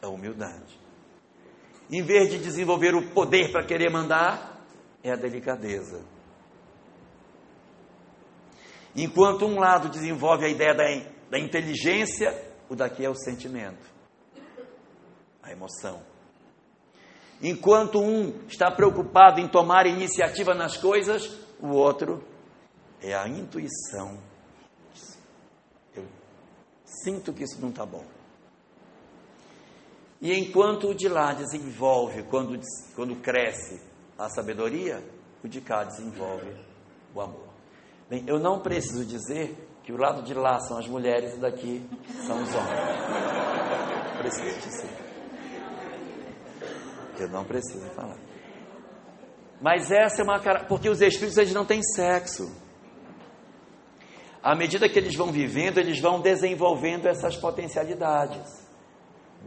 É 0.00 0.06
a 0.06 0.08
humildade. 0.08 0.78
Em 1.90 2.02
vez 2.02 2.30
de 2.30 2.38
desenvolver 2.38 2.94
o 2.94 3.10
poder 3.10 3.50
para 3.50 3.64
querer 3.64 3.90
mandar, 3.90 4.62
é 5.02 5.10
a 5.10 5.16
delicadeza. 5.16 6.02
Enquanto 8.94 9.46
um 9.46 9.58
lado 9.58 9.88
desenvolve 9.88 10.44
a 10.44 10.48
ideia 10.48 10.74
da, 10.74 10.84
da 11.30 11.38
inteligência, 11.38 12.34
o 12.68 12.74
daqui 12.74 13.04
é 13.04 13.08
o 13.08 13.14
sentimento, 13.14 13.86
a 15.42 15.50
emoção. 15.50 16.02
Enquanto 17.42 18.00
um 18.00 18.34
está 18.48 18.70
preocupado 18.70 19.40
em 19.40 19.46
tomar 19.46 19.86
iniciativa 19.86 20.54
nas 20.54 20.76
coisas, 20.76 21.38
o 21.60 21.68
outro 21.68 22.24
é 23.00 23.14
a 23.14 23.28
intuição. 23.28 24.18
Eu 25.94 26.04
sinto 26.84 27.32
que 27.32 27.44
isso 27.44 27.60
não 27.60 27.68
está 27.68 27.86
bom. 27.86 28.04
E 30.20 30.36
enquanto 30.36 30.88
o 30.88 30.94
de 30.94 31.08
lá 31.08 31.32
desenvolve, 31.32 32.24
quando, 32.24 32.58
quando 32.96 33.14
cresce 33.16 33.80
a 34.18 34.28
sabedoria, 34.28 35.02
o 35.44 35.48
de 35.48 35.60
cá 35.60 35.84
desenvolve 35.84 36.52
o 37.14 37.20
amor. 37.20 37.48
Bem, 38.10 38.24
eu 38.26 38.40
não 38.40 38.58
preciso 38.58 39.04
dizer 39.04 39.56
que 39.84 39.92
o 39.92 39.96
lado 39.96 40.22
de 40.22 40.34
lá 40.34 40.58
são 40.60 40.76
as 40.76 40.88
mulheres 40.88 41.34
e 41.34 41.38
daqui 41.38 41.88
são 42.26 42.42
os 42.42 42.52
homens. 42.52 42.80
Preciso 44.18 44.60
dizer. 44.60 45.07
Eu 47.22 47.28
não 47.28 47.44
preciso 47.44 47.86
falar. 47.90 48.18
Mas 49.60 49.90
essa 49.90 50.22
é 50.22 50.24
uma 50.24 50.38
cara, 50.40 50.64
porque 50.64 50.88
os 50.88 51.00
espíritos 51.00 51.36
eles 51.36 51.52
não 51.52 51.64
têm 51.64 51.82
sexo. 51.82 52.50
À 54.42 54.54
medida 54.54 54.88
que 54.88 54.98
eles 54.98 55.14
vão 55.16 55.32
vivendo, 55.32 55.78
eles 55.78 56.00
vão 56.00 56.20
desenvolvendo 56.20 57.06
essas 57.06 57.36
potencialidades. 57.36 58.66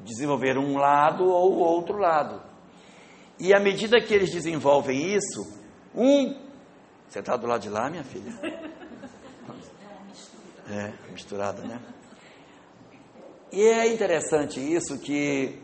Desenvolver 0.04 0.58
um 0.58 0.78
lado 0.78 1.24
ou 1.24 1.54
o 1.54 1.60
outro 1.60 1.98
lado. 1.98 2.42
E 3.40 3.54
à 3.54 3.60
medida 3.60 4.02
que 4.02 4.14
eles 4.14 4.32
desenvolvem 4.32 5.16
isso, 5.16 5.60
um. 5.96 6.36
Você 7.08 7.20
está 7.20 7.36
do 7.36 7.48
lado 7.48 7.62
de 7.62 7.70
lá, 7.70 7.90
minha 7.90 8.04
filha? 8.04 8.32
É, 10.70 10.94
misturada, 11.12 11.62
né? 11.64 11.82
E 13.52 13.62
é 13.62 13.94
interessante 13.94 14.60
isso 14.60 14.98
que 15.00 15.62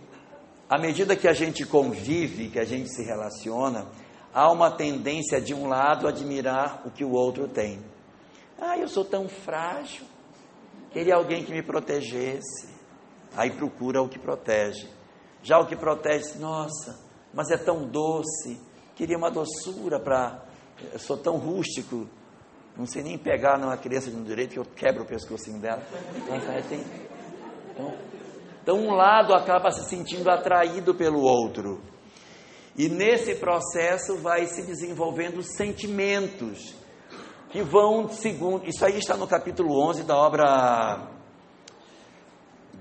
à 0.69 0.77
medida 0.77 1.15
que 1.15 1.27
a 1.27 1.33
gente 1.33 1.65
convive, 1.65 2.49
que 2.49 2.59
a 2.59 2.65
gente 2.65 2.89
se 2.89 3.03
relaciona, 3.03 3.87
há 4.33 4.51
uma 4.51 4.69
tendência 4.71 5.39
de 5.39 5.53
um 5.53 5.67
lado 5.67 6.07
admirar 6.07 6.81
o 6.85 6.91
que 6.91 7.03
o 7.03 7.11
outro 7.11 7.47
tem. 7.47 7.79
Ah, 8.59 8.77
eu 8.77 8.87
sou 8.87 9.05
tão 9.05 9.29
frágil, 9.29 10.05
queria 10.91 11.15
alguém 11.15 11.43
que 11.43 11.51
me 11.51 11.61
protegesse. 11.61 12.75
Aí 13.35 13.51
procura 13.51 14.01
o 14.01 14.09
que 14.09 14.17
protege. 14.17 14.87
Já 15.43 15.59
o 15.59 15.67
que 15.67 15.75
protege, 15.75 16.37
nossa, 16.39 16.99
mas 17.33 17.49
é 17.51 17.57
tão 17.57 17.87
doce, 17.87 18.59
queria 18.95 19.17
uma 19.17 19.29
doçura 19.29 19.99
para. 19.99 20.43
Sou 20.97 21.17
tão 21.17 21.37
rústico, 21.37 22.07
não 22.75 22.85
sei 22.85 23.01
nem 23.01 23.17
pegar 23.17 23.57
numa 23.57 23.77
criança 23.77 24.11
de 24.11 24.15
um 24.15 24.23
direito 24.23 24.51
que 24.51 24.59
eu 24.59 24.65
quebro 24.65 25.03
o 25.03 25.05
pescocinho 25.05 25.59
dela. 25.59 25.81
Então, 26.15 26.39
tem, 26.69 26.83
então, 27.71 27.93
então, 28.67 28.79
um 28.79 28.91
lado 28.91 29.33
acaba 29.33 29.71
se 29.71 29.87
sentindo 29.87 30.29
atraído 30.29 30.93
pelo 30.93 31.21
outro. 31.21 31.81
E 32.77 32.89
nesse 32.89 33.35
processo 33.35 34.17
vai 34.17 34.45
se 34.45 34.61
desenvolvendo 34.61 35.41
sentimentos 35.41 36.75
que 37.49 37.61
vão 37.61 38.09
segundo. 38.09 38.67
Isso 38.67 38.85
aí 38.85 38.97
está 38.97 39.15
no 39.15 39.25
capítulo 39.25 39.81
11 39.87 40.03
da 40.03 40.17
obra 40.17 41.07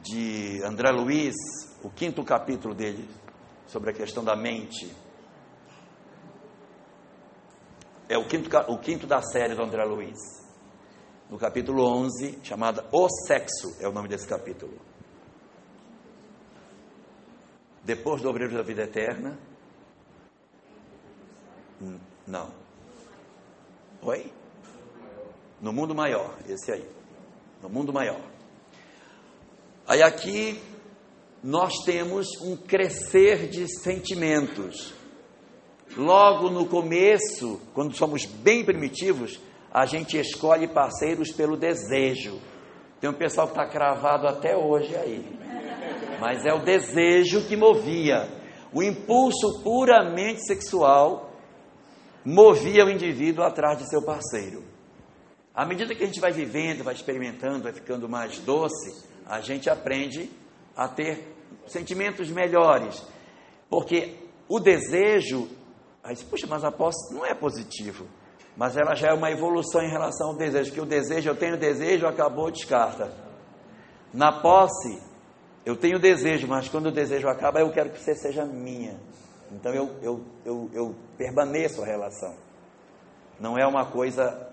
de 0.02 0.60
André 0.64 0.90
Luiz, 0.90 1.36
o 1.84 1.88
quinto 1.88 2.24
capítulo 2.24 2.74
dele, 2.74 3.08
sobre 3.68 3.90
a 3.90 3.92
questão 3.92 4.24
da 4.24 4.34
mente. 4.34 4.92
É 8.08 8.18
o 8.18 8.26
quinto, 8.26 8.50
o 8.66 8.76
quinto 8.76 9.06
da 9.06 9.22
série 9.22 9.54
do 9.54 9.62
André 9.62 9.84
Luiz. 9.84 10.18
No 11.30 11.38
capítulo 11.38 11.84
11, 11.84 12.40
chamada 12.42 12.84
O 12.90 13.08
Sexo, 13.08 13.76
é 13.78 13.86
o 13.86 13.92
nome 13.92 14.08
desse 14.08 14.26
capítulo 14.26 14.95
depois 17.86 18.20
do 18.20 18.28
obreiro 18.28 18.52
da 18.52 18.62
vida 18.62 18.82
eterna? 18.82 19.38
Não. 22.26 22.50
Oi? 24.02 24.32
No 25.62 25.72
mundo 25.72 25.94
maior, 25.94 26.34
esse 26.48 26.72
aí. 26.72 26.84
No 27.62 27.68
mundo 27.68 27.92
maior. 27.92 28.20
Aí 29.86 30.02
aqui 30.02 30.60
nós 31.44 31.84
temos 31.84 32.26
um 32.42 32.56
crescer 32.56 33.48
de 33.48 33.68
sentimentos. 33.68 34.92
Logo 35.96 36.50
no 36.50 36.66
começo, 36.66 37.60
quando 37.72 37.94
somos 37.94 38.26
bem 38.26 38.64
primitivos, 38.64 39.40
a 39.72 39.86
gente 39.86 40.18
escolhe 40.18 40.66
parceiros 40.66 41.30
pelo 41.30 41.56
desejo. 41.56 42.40
Tem 43.00 43.08
um 43.08 43.14
pessoal 43.14 43.46
que 43.46 43.52
está 43.52 43.68
cravado 43.68 44.26
até 44.26 44.56
hoje 44.56 44.96
aí 44.96 45.46
mas 46.20 46.44
é 46.44 46.52
o 46.52 46.64
desejo 46.64 47.46
que 47.46 47.56
movia. 47.56 48.28
O 48.72 48.82
impulso 48.82 49.62
puramente 49.62 50.46
sexual 50.46 51.30
movia 52.24 52.84
o 52.84 52.90
indivíduo 52.90 53.44
atrás 53.44 53.78
de 53.78 53.88
seu 53.88 54.02
parceiro. 54.02 54.64
À 55.54 55.64
medida 55.64 55.94
que 55.94 56.02
a 56.02 56.06
gente 56.06 56.20
vai 56.20 56.32
vivendo, 56.32 56.84
vai 56.84 56.94
experimentando, 56.94 57.62
vai 57.62 57.72
ficando 57.72 58.08
mais 58.08 58.38
doce, 58.40 59.06
a 59.24 59.40
gente 59.40 59.70
aprende 59.70 60.30
a 60.76 60.86
ter 60.88 61.34
sentimentos 61.66 62.28
melhores. 62.30 63.02
Porque 63.70 64.16
o 64.48 64.60
desejo, 64.60 65.48
aí 66.04 66.16
puxa, 66.16 66.46
mas 66.46 66.64
a 66.64 66.70
posse 66.70 67.14
não 67.14 67.24
é 67.24 67.34
positivo. 67.34 68.06
Mas 68.56 68.76
ela 68.76 68.94
já 68.94 69.08
é 69.08 69.12
uma 69.12 69.30
evolução 69.30 69.82
em 69.82 69.90
relação 69.90 70.28
ao 70.28 70.36
desejo, 70.36 70.72
que 70.72 70.80
o 70.80 70.86
desejo, 70.86 71.28
eu 71.28 71.36
tenho 71.36 71.58
desejo, 71.58 72.06
acabou, 72.06 72.50
descarta. 72.50 73.12
Na 74.12 74.40
posse, 74.40 75.02
eu 75.66 75.76
tenho 75.76 75.98
desejo, 75.98 76.46
mas 76.46 76.68
quando 76.68 76.86
o 76.86 76.92
desejo 76.92 77.26
acaba, 77.26 77.58
eu 77.58 77.72
quero 77.72 77.90
que 77.90 77.98
você 77.98 78.14
seja 78.14 78.46
minha. 78.46 79.00
Então 79.50 79.74
eu, 79.74 79.90
eu, 80.00 80.24
eu, 80.44 80.70
eu 80.72 80.94
permaneço 81.18 81.82
a 81.82 81.84
relação. 81.84 82.36
Não 83.40 83.58
é 83.58 83.66
uma 83.66 83.90
coisa 83.90 84.48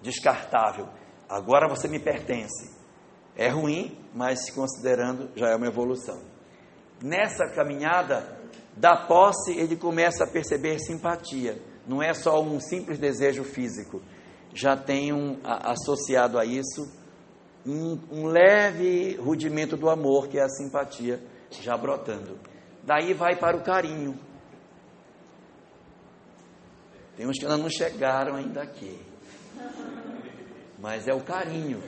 descartável. 0.00 0.88
Agora 1.28 1.68
você 1.68 1.86
me 1.86 1.98
pertence. 1.98 2.74
É 3.36 3.48
ruim, 3.48 3.98
mas 4.14 4.50
considerando 4.50 5.28
já 5.36 5.50
é 5.50 5.54
uma 5.54 5.66
evolução. 5.66 6.22
Nessa 7.02 7.46
caminhada 7.54 8.38
da 8.74 8.96
posse, 8.96 9.52
ele 9.52 9.76
começa 9.76 10.24
a 10.24 10.26
perceber 10.26 10.78
simpatia. 10.78 11.60
Não 11.86 12.02
é 12.02 12.14
só 12.14 12.40
um 12.42 12.58
simples 12.58 12.98
desejo 12.98 13.44
físico. 13.44 14.00
Já 14.54 14.78
tem 14.78 15.12
um, 15.12 15.38
associado 15.44 16.38
a 16.38 16.44
isso 16.46 17.03
um, 17.66 17.98
um 18.10 18.26
leve 18.26 19.16
rudimento 19.16 19.76
do 19.76 19.88
amor, 19.88 20.28
que 20.28 20.38
é 20.38 20.42
a 20.42 20.48
simpatia, 20.48 21.20
já 21.50 21.76
brotando. 21.76 22.38
Daí 22.82 23.14
vai 23.14 23.36
para 23.36 23.56
o 23.56 23.62
carinho. 23.62 24.18
Tem 27.16 27.26
uns 27.26 27.38
que 27.38 27.44
ainda 27.44 27.56
não 27.56 27.70
chegaram 27.70 28.34
ainda 28.34 28.62
aqui. 28.62 28.98
Mas 30.78 31.08
é 31.08 31.14
o 31.14 31.20
carinho. 31.20 31.82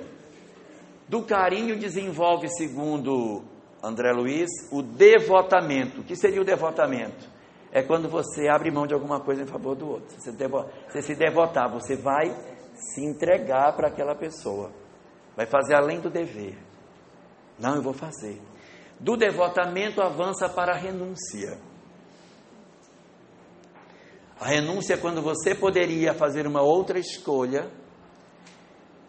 Do 1.08 1.22
carinho 1.22 1.78
desenvolve, 1.78 2.48
segundo 2.48 3.44
André 3.82 4.12
Luiz, 4.12 4.48
o 4.72 4.82
devotamento. 4.82 6.00
O 6.00 6.04
que 6.04 6.16
seria 6.16 6.40
o 6.40 6.44
devotamento? 6.44 7.28
É 7.70 7.82
quando 7.82 8.08
você 8.08 8.48
abre 8.48 8.70
mão 8.70 8.86
de 8.86 8.94
alguma 8.94 9.20
coisa 9.20 9.42
em 9.42 9.46
favor 9.46 9.74
do 9.74 9.88
outro. 9.88 10.18
Você, 10.18 10.32
devo, 10.32 10.64
você 10.88 11.02
se 11.02 11.14
devotar, 11.14 11.70
você 11.70 11.94
vai 11.94 12.34
se 12.74 13.04
entregar 13.04 13.74
para 13.76 13.88
aquela 13.88 14.14
pessoa. 14.14 14.70
Vai 15.36 15.46
fazer 15.46 15.74
além 15.74 16.00
do 16.00 16.08
dever. 16.08 16.56
Não, 17.58 17.76
eu 17.76 17.82
vou 17.82 17.92
fazer. 17.92 18.40
Do 18.98 19.16
devotamento 19.16 20.00
avança 20.00 20.48
para 20.48 20.72
a 20.72 20.76
renúncia. 20.76 21.58
A 24.40 24.46
renúncia 24.46 24.94
é 24.94 24.96
quando 24.96 25.22
você 25.22 25.54
poderia 25.54 26.14
fazer 26.14 26.46
uma 26.46 26.62
outra 26.62 26.98
escolha 26.98 27.70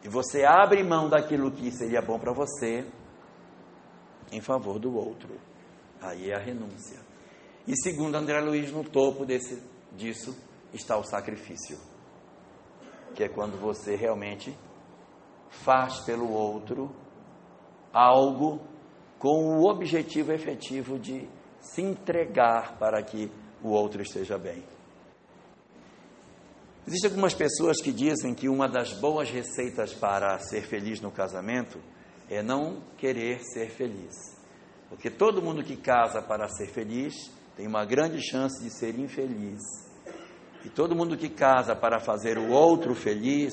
e 0.03 0.09
você 0.09 0.45
abre 0.45 0.83
mão 0.83 1.09
daquilo 1.09 1.51
que 1.51 1.71
seria 1.71 2.01
bom 2.01 2.17
para 2.17 2.33
você 2.33 2.85
em 4.31 4.41
favor 4.41 4.79
do 4.79 4.95
outro. 4.95 5.35
Aí 6.01 6.29
é 6.29 6.35
a 6.35 6.39
renúncia. 6.39 6.99
E 7.67 7.75
segundo 7.75 8.15
André 8.15 8.39
Luiz, 8.39 8.71
no 8.71 8.83
topo 8.83 9.25
desse, 9.25 9.61
disso 9.93 10.37
está 10.73 10.97
o 10.97 11.03
sacrifício, 11.03 11.77
que 13.15 13.23
é 13.23 13.29
quando 13.29 13.59
você 13.59 13.95
realmente 13.95 14.57
faz 15.63 15.99
pelo 16.01 16.31
outro 16.31 16.95
algo 17.93 18.61
com 19.19 19.57
o 19.57 19.69
objetivo 19.69 20.31
efetivo 20.31 20.99
de 20.99 21.27
se 21.59 21.81
entregar 21.81 22.77
para 22.77 23.01
que 23.01 23.31
o 23.63 23.69
outro 23.69 24.01
esteja 24.01 24.37
bem. 24.37 24.63
Existem 26.85 27.09
algumas 27.09 27.33
pessoas 27.33 27.81
que 27.81 27.91
dizem 27.91 28.33
que 28.33 28.47
uma 28.47 28.67
das 28.67 28.93
boas 28.93 29.29
receitas 29.29 29.93
para 29.93 30.39
ser 30.39 30.61
feliz 30.61 31.01
no 31.01 31.11
casamento 31.11 31.79
é 32.29 32.41
não 32.41 32.81
querer 32.97 33.41
ser 33.43 33.69
feliz. 33.69 34.15
Porque 34.89 35.09
todo 35.09 35.41
mundo 35.41 35.63
que 35.63 35.75
casa 35.75 36.21
para 36.21 36.47
ser 36.47 36.67
feliz 36.67 37.13
tem 37.57 37.67
uma 37.67 37.83
grande 37.83 38.21
chance 38.21 38.63
de 38.63 38.69
ser 38.69 38.97
infeliz. 38.97 39.59
E 40.63 40.69
todo 40.69 40.95
mundo 40.95 41.17
que 41.17 41.29
casa 41.29 41.75
para 41.75 41.99
fazer 41.99 42.37
o 42.37 42.51
outro 42.51 42.95
feliz 42.95 43.51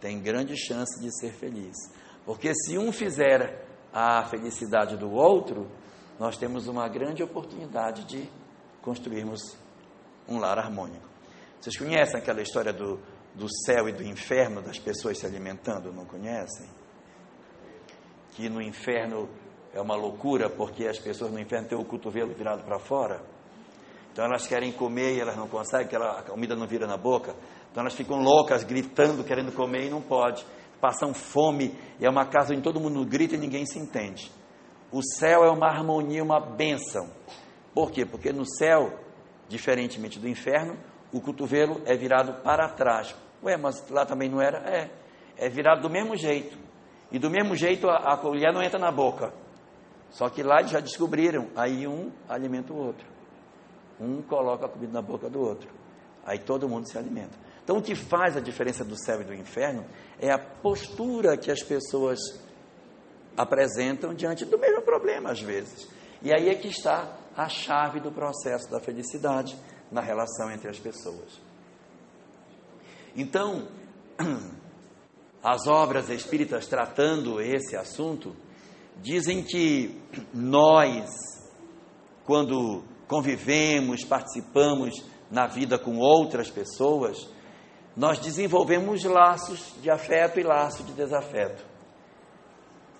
tem 0.00 0.20
grande 0.20 0.56
chance 0.56 1.00
de 1.00 1.10
ser 1.18 1.32
feliz. 1.32 1.76
Porque 2.24 2.52
se 2.54 2.76
um 2.76 2.92
fizer 2.92 3.66
a 3.92 4.24
felicidade 4.24 4.96
do 4.96 5.10
outro, 5.10 5.70
nós 6.18 6.36
temos 6.36 6.66
uma 6.66 6.88
grande 6.88 7.22
oportunidade 7.22 8.04
de 8.04 8.28
construirmos 8.82 9.40
um 10.28 10.38
lar 10.38 10.58
harmônico. 10.58 11.06
Vocês 11.60 11.76
conhecem 11.76 12.18
aquela 12.18 12.42
história 12.42 12.72
do, 12.72 13.00
do 13.34 13.48
céu 13.64 13.88
e 13.88 13.92
do 13.92 14.02
inferno, 14.02 14.60
das 14.60 14.78
pessoas 14.78 15.18
se 15.18 15.26
alimentando? 15.26 15.92
Não 15.92 16.04
conhecem? 16.04 16.68
Que 18.32 18.48
no 18.48 18.60
inferno 18.60 19.28
é 19.72 19.80
uma 19.80 19.94
loucura, 19.94 20.48
porque 20.48 20.86
as 20.86 20.98
pessoas 20.98 21.32
no 21.32 21.40
inferno 21.40 21.68
têm 21.68 21.78
o 21.78 21.84
cotovelo 21.84 22.34
virado 22.34 22.62
para 22.64 22.78
fora. 22.78 23.22
Então 24.12 24.24
elas 24.24 24.46
querem 24.46 24.72
comer 24.72 25.16
e 25.16 25.20
elas 25.20 25.36
não 25.36 25.48
conseguem, 25.48 25.88
porque 25.88 26.02
a 26.02 26.22
comida 26.22 26.56
não 26.56 26.66
vira 26.66 26.86
na 26.86 26.96
boca. 26.96 27.34
Então 27.76 27.82
elas 27.82 27.94
ficam 27.94 28.22
loucas, 28.22 28.64
gritando, 28.64 29.22
querendo 29.22 29.52
comer 29.52 29.84
e 29.84 29.90
não 29.90 30.00
pode. 30.00 30.46
Passam 30.80 31.12
fome 31.12 31.78
e 32.00 32.06
é 32.06 32.08
uma 32.08 32.24
casa 32.24 32.54
onde 32.54 32.62
todo 32.62 32.80
mundo 32.80 33.04
grita 33.04 33.34
e 33.34 33.38
ninguém 33.38 33.66
se 33.66 33.78
entende. 33.78 34.32
O 34.90 35.02
céu 35.02 35.44
é 35.44 35.50
uma 35.50 35.66
harmonia, 35.66 36.24
uma 36.24 36.40
bênção. 36.40 37.10
Por 37.74 37.90
quê? 37.90 38.06
Porque 38.06 38.32
no 38.32 38.46
céu, 38.46 38.98
diferentemente 39.46 40.18
do 40.18 40.26
inferno, 40.26 40.74
o 41.12 41.20
cotovelo 41.20 41.82
é 41.84 41.94
virado 41.94 42.42
para 42.42 42.66
trás. 42.70 43.14
Ué, 43.44 43.58
mas 43.58 43.86
lá 43.90 44.06
também 44.06 44.30
não 44.30 44.40
era? 44.40 44.56
É. 44.60 44.90
É 45.36 45.46
virado 45.50 45.82
do 45.82 45.90
mesmo 45.90 46.16
jeito. 46.16 46.56
E 47.12 47.18
do 47.18 47.28
mesmo 47.28 47.54
jeito 47.54 47.90
a, 47.90 48.14
a 48.14 48.16
colher 48.16 48.54
não 48.54 48.62
entra 48.62 48.78
na 48.78 48.90
boca. 48.90 49.34
Só 50.08 50.30
que 50.30 50.42
lá 50.42 50.62
já 50.62 50.80
descobriram. 50.80 51.48
Aí 51.54 51.86
um 51.86 52.10
alimenta 52.26 52.72
o 52.72 52.76
outro. 52.78 53.06
Um 54.00 54.22
coloca 54.22 54.64
a 54.64 54.68
comida 54.70 54.94
na 54.94 55.02
boca 55.02 55.28
do 55.28 55.42
outro. 55.42 55.68
Aí 56.24 56.38
todo 56.38 56.66
mundo 56.66 56.88
se 56.88 56.96
alimenta. 56.96 57.44
Então, 57.66 57.78
o 57.78 57.82
que 57.82 57.96
faz 57.96 58.36
a 58.36 58.40
diferença 58.40 58.84
do 58.84 58.96
céu 58.96 59.22
e 59.22 59.24
do 59.24 59.34
inferno 59.34 59.84
é 60.20 60.30
a 60.30 60.38
postura 60.38 61.36
que 61.36 61.50
as 61.50 61.64
pessoas 61.64 62.16
apresentam 63.36 64.14
diante 64.14 64.44
do 64.44 64.56
mesmo 64.56 64.82
problema, 64.82 65.32
às 65.32 65.40
vezes. 65.40 65.88
E 66.22 66.32
aí 66.32 66.48
é 66.48 66.54
que 66.54 66.68
está 66.68 67.18
a 67.36 67.48
chave 67.48 67.98
do 67.98 68.12
processo 68.12 68.70
da 68.70 68.78
felicidade 68.78 69.58
na 69.90 70.00
relação 70.00 70.48
entre 70.52 70.70
as 70.70 70.78
pessoas. 70.78 71.40
Então, 73.16 73.66
as 75.42 75.66
obras 75.66 76.08
espíritas 76.08 76.68
tratando 76.68 77.40
esse 77.40 77.74
assunto 77.74 78.36
dizem 79.02 79.42
que 79.42 80.00
nós, 80.32 81.10
quando 82.24 82.84
convivemos, 83.08 84.04
participamos 84.04 85.04
na 85.28 85.48
vida 85.48 85.76
com 85.76 85.98
outras 85.98 86.48
pessoas, 86.48 87.34
nós 87.96 88.18
desenvolvemos 88.18 89.02
laços 89.04 89.72
de 89.80 89.90
afeto 89.90 90.38
e 90.38 90.42
laços 90.42 90.84
de 90.84 90.92
desafeto. 90.92 91.64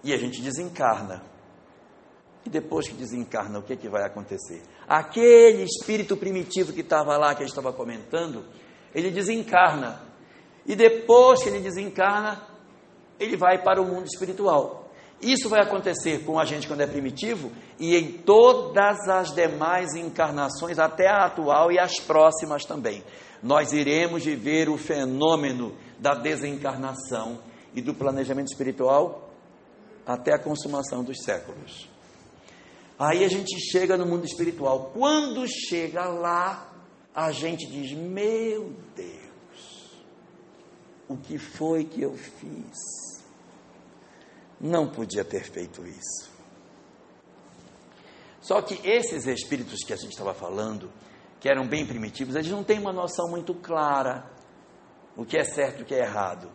E 0.03 0.13
a 0.15 0.17
gente 0.17 0.41
desencarna. 0.41 1.23
E 2.47 2.49
depois 2.49 2.89
que 2.89 2.95
desencarna, 2.95 3.59
o 3.59 3.63
que, 3.63 3.75
é 3.75 3.77
que 3.77 3.89
vai 3.89 4.05
acontecer? 4.05 4.63
Aquele 4.89 5.65
espírito 5.65 6.17
primitivo 6.17 6.73
que 6.73 6.81
estava 6.81 7.17
lá, 7.17 7.35
que 7.35 7.43
a 7.43 7.47
gente 7.47 7.57
estava 7.57 7.73
comentando, 7.73 8.45
ele 8.95 9.11
desencarna. 9.11 10.01
E 10.65 10.75
depois 10.75 11.43
que 11.43 11.49
ele 11.49 11.61
desencarna, 11.61 12.47
ele 13.19 13.37
vai 13.37 13.63
para 13.63 13.83
o 13.83 13.85
mundo 13.85 14.07
espiritual. 14.07 14.86
Isso 15.21 15.49
vai 15.49 15.63
acontecer 15.63 16.25
com 16.25 16.39
a 16.39 16.45
gente 16.45 16.69
quando 16.69 16.83
é 16.83 16.87
primitivo 16.87 17.51
e 17.79 17.97
em 17.97 18.13
todas 18.13 19.09
as 19.09 19.35
demais 19.35 19.95
encarnações, 19.95 20.79
até 20.79 21.09
a 21.09 21.25
atual 21.25 21.73
e 21.73 21.79
as 21.79 21.99
próximas 21.99 22.65
também 22.65 23.03
nós 23.43 23.73
iremos 23.73 24.25
viver 24.25 24.69
o 24.69 24.77
fenômeno 24.77 25.77
da 25.99 26.15
desencarnação 26.15 27.41
e 27.75 27.81
do 27.81 27.95
planejamento 27.95 28.49
espiritual 28.49 29.31
até 30.07 30.33
a 30.33 30.39
consumação 30.39 31.03
dos 31.03 31.23
séculos. 31.23 31.89
Aí 32.99 33.25
a 33.25 33.29
gente 33.29 33.59
chega 33.71 33.97
no 33.97 34.07
mundo 34.07 34.25
espiritual. 34.25 34.91
Quando 34.95 35.47
chega 35.47 36.09
lá, 36.09 36.73
a 37.15 37.31
gente 37.31 37.67
diz: 37.67 37.93
Meu 37.93 38.73
Deus, 38.95 39.93
o 41.09 41.17
que 41.17 41.39
foi 41.39 41.85
que 41.85 42.03
eu 42.03 42.15
fiz? 42.17 43.16
Não 44.61 44.89
podia 44.89 45.25
ter 45.25 45.45
feito 45.45 45.87
isso. 45.87 46.31
Só 48.41 48.63
que 48.63 48.79
esses 48.89 49.27
espíritos 49.27 49.81
que 49.85 49.93
a 49.93 49.97
gente 49.97 50.13
estava 50.13 50.33
falando, 50.33 50.91
que 51.41 51.49
eram 51.49 51.67
bem 51.67 51.87
primitivos, 51.87 52.37
eles 52.37 52.51
não 52.51 52.63
têm 52.63 52.79
uma 52.79 52.93
noção 52.93 53.29
muito 53.29 53.55
clara 53.55 54.31
o 55.17 55.25
que 55.25 55.37
é 55.37 55.45
certo 55.45 55.81
e 55.81 55.83
o 55.83 55.87
que 55.87 55.95
é 55.95 56.01
errado. 56.01 56.51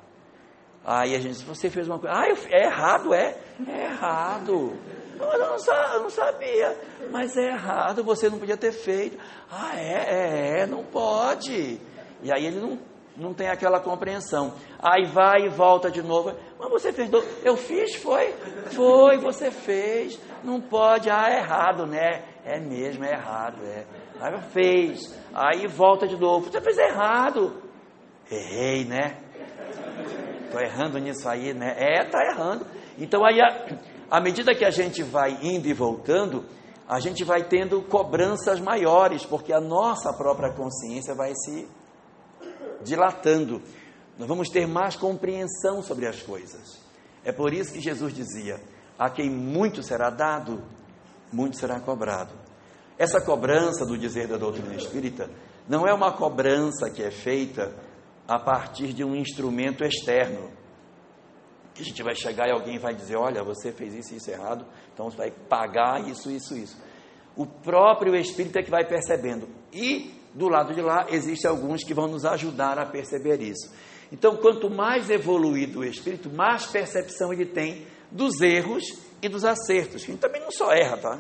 Aí 0.85 1.15
a 1.15 1.19
gente 1.19 1.33
diz, 1.33 1.41
você 1.41 1.69
fez 1.69 1.87
uma 1.87 1.99
coisa, 1.99 2.15
ah, 2.15 2.27
é 2.49 2.63
errado, 2.63 3.13
é? 3.13 3.37
É 3.67 3.85
errado. 3.85 4.73
Eu 5.19 5.37
não, 5.37 5.55
eu 5.93 6.01
não 6.01 6.09
sabia, 6.09 6.79
mas 7.11 7.37
é 7.37 7.49
errado, 7.49 8.03
você 8.03 8.29
não 8.29 8.39
podia 8.39 8.57
ter 8.57 8.71
feito. 8.71 9.17
Ah, 9.51 9.75
é, 9.75 9.93
é, 9.93 10.59
é, 10.61 10.65
não 10.65 10.83
pode. 10.83 11.79
E 12.23 12.31
aí 12.31 12.45
ele 12.45 12.59
não, 12.59 12.79
não 13.17 13.33
tem 13.33 13.49
aquela 13.49 13.79
compreensão. 13.79 14.53
Aí 14.79 15.05
vai 15.05 15.45
e 15.45 15.49
volta 15.49 15.91
de 15.91 16.01
novo. 16.01 16.33
Mas 16.57 16.69
você 16.69 16.93
fez. 16.93 17.09
Do... 17.09 17.23
Eu 17.43 17.57
fiz, 17.57 17.95
foi? 17.95 18.33
Foi, 18.71 19.17
você 19.17 19.51
fez. 19.51 20.19
Não 20.43 20.61
pode, 20.61 21.09
ah, 21.09 21.29
é 21.29 21.37
errado, 21.37 21.85
né? 21.85 22.23
É 22.43 22.59
mesmo, 22.59 23.03
é 23.03 23.11
errado, 23.11 23.63
é. 23.63 23.85
Aí 24.19 24.41
fez. 24.51 25.15
Aí 25.33 25.67
volta 25.67 26.07
de 26.07 26.17
novo. 26.17 26.49
Você 26.49 26.61
fez 26.61 26.77
errado. 26.77 27.61
Errei, 28.29 28.85
né? 28.85 29.17
Estou 30.45 30.61
errando 30.61 30.99
nisso 30.99 31.27
aí, 31.27 31.53
né? 31.53 31.75
É, 31.77 32.03
está 32.03 32.19
errando. 32.31 32.65
Então 32.97 33.25
aí, 33.25 33.39
à 34.09 34.21
medida 34.21 34.55
que 34.55 34.65
a 34.65 34.71
gente 34.71 35.03
vai 35.03 35.37
indo 35.41 35.67
e 35.67 35.73
voltando, 35.73 36.45
a 36.87 36.99
gente 36.99 37.23
vai 37.23 37.43
tendo 37.43 37.81
cobranças 37.81 38.59
maiores, 38.59 39.25
porque 39.25 39.53
a 39.53 39.61
nossa 39.61 40.11
própria 40.13 40.53
consciência 40.53 41.15
vai 41.15 41.33
se 41.35 41.67
dilatando. 42.83 43.61
Nós 44.17 44.27
vamos 44.27 44.49
ter 44.49 44.67
mais 44.67 44.95
compreensão 44.95 45.81
sobre 45.81 46.07
as 46.07 46.21
coisas. 46.21 46.79
É 47.23 47.31
por 47.31 47.53
isso 47.53 47.73
que 47.73 47.79
Jesus 47.79 48.13
dizia: 48.13 48.59
a 48.97 49.09
quem 49.09 49.29
muito 49.29 49.81
será 49.83 50.09
dado, 50.09 50.63
muito 51.31 51.57
será 51.57 51.79
cobrado. 51.79 52.33
Essa 52.97 53.19
cobrança 53.21 53.85
do 53.85 53.97
dizer 53.97 54.27
da 54.27 54.37
doutrina 54.37 54.75
espírita 54.75 55.29
não 55.67 55.87
é 55.87 55.93
uma 55.93 56.11
cobrança 56.11 56.89
que 56.89 57.01
é 57.01 57.09
feita 57.09 57.73
a 58.27 58.37
partir 58.37 58.93
de 58.93 59.03
um 59.03 59.15
instrumento 59.15 59.83
externo. 59.83 60.51
Que 61.73 61.81
a 61.81 61.85
gente 61.85 62.03
vai 62.03 62.15
chegar 62.15 62.47
e 62.47 62.51
alguém 62.51 62.77
vai 62.77 62.93
dizer: 62.93 63.15
Olha, 63.15 63.43
você 63.43 63.71
fez 63.71 63.93
isso 63.93 64.13
e 64.13 64.17
isso 64.17 64.29
errado, 64.29 64.65
então 64.93 65.09
você 65.09 65.17
vai 65.17 65.31
pagar 65.31 66.07
isso, 66.07 66.29
isso, 66.29 66.55
isso. 66.55 66.77
O 67.35 67.45
próprio 67.45 68.15
Espírito 68.15 68.59
é 68.59 68.63
que 68.63 68.69
vai 68.69 68.85
percebendo. 68.85 69.47
E 69.71 70.20
do 70.33 70.47
lado 70.47 70.73
de 70.73 70.81
lá, 70.81 71.07
existem 71.09 71.49
alguns 71.49 71.83
que 71.83 71.93
vão 71.93 72.07
nos 72.07 72.25
ajudar 72.25 72.79
a 72.79 72.85
perceber 72.85 73.41
isso. 73.41 73.71
Então, 74.11 74.35
quanto 74.35 74.69
mais 74.69 75.09
evoluído 75.09 75.79
o 75.79 75.85
Espírito, 75.85 76.29
mais 76.29 76.65
percepção 76.65 77.31
ele 77.31 77.45
tem 77.45 77.85
dos 78.09 78.41
erros 78.41 78.83
e 79.21 79.29
dos 79.29 79.45
acertos. 79.45 80.03
A 80.03 80.05
gente 80.05 80.19
também 80.19 80.41
não 80.41 80.51
só 80.51 80.71
erra, 80.71 80.97
tá? 80.97 81.19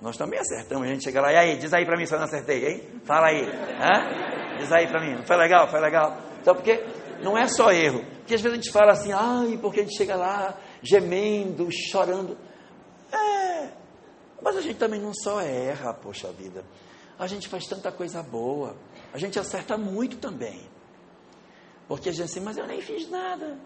Nós 0.00 0.16
também 0.16 0.38
acertamos, 0.38 0.86
a 0.86 0.90
gente 0.92 1.04
chega 1.04 1.20
lá, 1.20 1.32
e 1.32 1.36
aí, 1.36 1.56
diz 1.56 1.72
aí 1.72 1.84
para 1.84 1.96
mim 1.96 2.06
se 2.06 2.14
eu 2.14 2.18
não 2.18 2.26
acertei, 2.26 2.66
hein? 2.66 2.82
Fala 3.04 3.28
aí, 3.28 3.42
Hã? 3.44 4.58
diz 4.58 4.72
aí 4.72 4.86
para 4.86 5.00
mim, 5.00 5.22
foi 5.24 5.36
legal, 5.36 5.68
foi 5.68 5.80
legal. 5.80 6.16
Então, 6.40 6.54
porque 6.54 6.84
não 7.22 7.36
é 7.36 7.46
só 7.46 7.72
erro, 7.72 8.04
porque 8.18 8.34
às 8.34 8.40
vezes 8.40 8.58
a 8.58 8.60
gente 8.60 8.72
fala 8.72 8.92
assim, 8.92 9.12
ai, 9.12 9.58
porque 9.60 9.80
a 9.80 9.82
gente 9.82 9.96
chega 9.96 10.14
lá 10.14 10.56
gemendo, 10.82 11.68
chorando. 11.70 12.36
É, 13.12 13.68
mas 14.42 14.56
a 14.56 14.60
gente 14.60 14.76
também 14.76 15.00
não 15.00 15.12
só 15.12 15.40
erra, 15.40 15.92
poxa 15.94 16.30
vida, 16.32 16.64
a 17.18 17.26
gente 17.26 17.48
faz 17.48 17.66
tanta 17.66 17.90
coisa 17.90 18.22
boa, 18.22 18.76
a 19.12 19.18
gente 19.18 19.38
acerta 19.38 19.76
muito 19.76 20.18
também. 20.18 20.68
Porque 21.88 22.10
a 22.10 22.12
gente 22.12 22.24
assim, 22.24 22.40
mas 22.40 22.56
eu 22.56 22.66
nem 22.66 22.80
fiz 22.80 23.08
nada. 23.10 23.58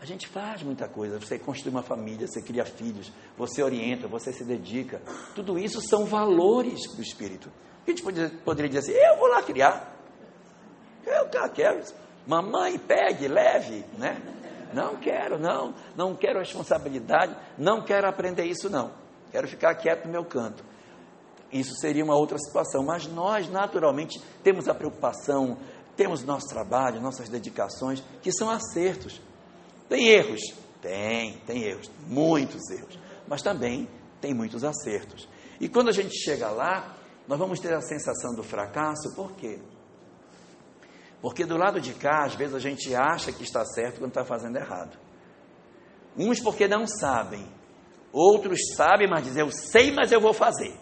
A 0.00 0.04
gente 0.04 0.28
faz 0.28 0.62
muita 0.62 0.88
coisa. 0.88 1.18
Você 1.18 1.38
construi 1.38 1.72
uma 1.72 1.82
família, 1.82 2.26
você 2.26 2.40
cria 2.40 2.64
filhos, 2.64 3.12
você 3.36 3.62
orienta, 3.62 4.06
você 4.06 4.32
se 4.32 4.44
dedica. 4.44 5.02
Tudo 5.34 5.58
isso 5.58 5.80
são 5.82 6.04
valores 6.04 6.80
do 6.94 7.02
espírito. 7.02 7.50
A 7.84 7.90
gente 7.90 8.02
poderia, 8.02 8.30
poderia 8.44 8.68
dizer 8.70 8.92
assim: 8.92 9.00
eu 9.00 9.18
vou 9.18 9.28
lá 9.28 9.42
criar. 9.42 9.96
Eu 11.04 11.28
quero. 11.50 11.82
Mamãe, 12.26 12.78
pegue, 12.78 13.26
leve, 13.26 13.84
né? 13.96 14.20
Não 14.72 14.96
quero, 14.96 15.38
não. 15.38 15.74
Não 15.96 16.14
quero 16.14 16.38
responsabilidade. 16.38 17.34
Não 17.56 17.82
quero 17.82 18.06
aprender 18.06 18.44
isso, 18.44 18.70
não. 18.70 18.92
Quero 19.32 19.48
ficar 19.48 19.74
quieto 19.74 20.04
no 20.04 20.12
meu 20.12 20.24
canto. 20.24 20.62
Isso 21.52 21.74
seria 21.76 22.04
uma 22.04 22.16
outra 22.16 22.38
situação. 22.38 22.84
Mas 22.84 23.06
nós, 23.06 23.48
naturalmente, 23.48 24.20
temos 24.42 24.68
a 24.68 24.74
preocupação, 24.74 25.58
temos 25.96 26.22
nosso 26.22 26.48
trabalho, 26.48 27.00
nossas 27.00 27.28
dedicações, 27.28 28.02
que 28.22 28.32
são 28.32 28.50
acertos. 28.50 29.20
Tem 29.88 30.08
erros? 30.08 30.40
Tem, 30.80 31.38
tem 31.46 31.64
erros, 31.64 31.90
muitos 32.06 32.70
erros. 32.70 32.98
Mas 33.26 33.42
também 33.42 33.88
tem 34.20 34.34
muitos 34.34 34.62
acertos. 34.62 35.28
E 35.60 35.68
quando 35.68 35.88
a 35.88 35.92
gente 35.92 36.16
chega 36.16 36.50
lá, 36.50 36.96
nós 37.26 37.38
vamos 37.38 37.58
ter 37.58 37.74
a 37.74 37.80
sensação 37.80 38.34
do 38.34 38.42
fracasso, 38.42 39.14
por 39.14 39.32
quê? 39.32 39.58
Porque 41.20 41.44
do 41.44 41.56
lado 41.56 41.80
de 41.80 41.94
cá, 41.94 42.24
às 42.24 42.34
vezes 42.34 42.54
a 42.54 42.60
gente 42.60 42.94
acha 42.94 43.32
que 43.32 43.42
está 43.42 43.64
certo 43.64 43.98
quando 43.98 44.10
está 44.10 44.24
fazendo 44.24 44.56
errado. 44.56 44.96
Uns 46.16 46.40
porque 46.40 46.68
não 46.68 46.86
sabem, 46.86 47.46
outros 48.12 48.60
sabem, 48.76 49.08
mas 49.08 49.24
dizem, 49.24 49.42
eu 49.42 49.50
sei, 49.50 49.92
mas 49.92 50.12
eu 50.12 50.20
vou 50.20 50.32
fazer. 50.32 50.74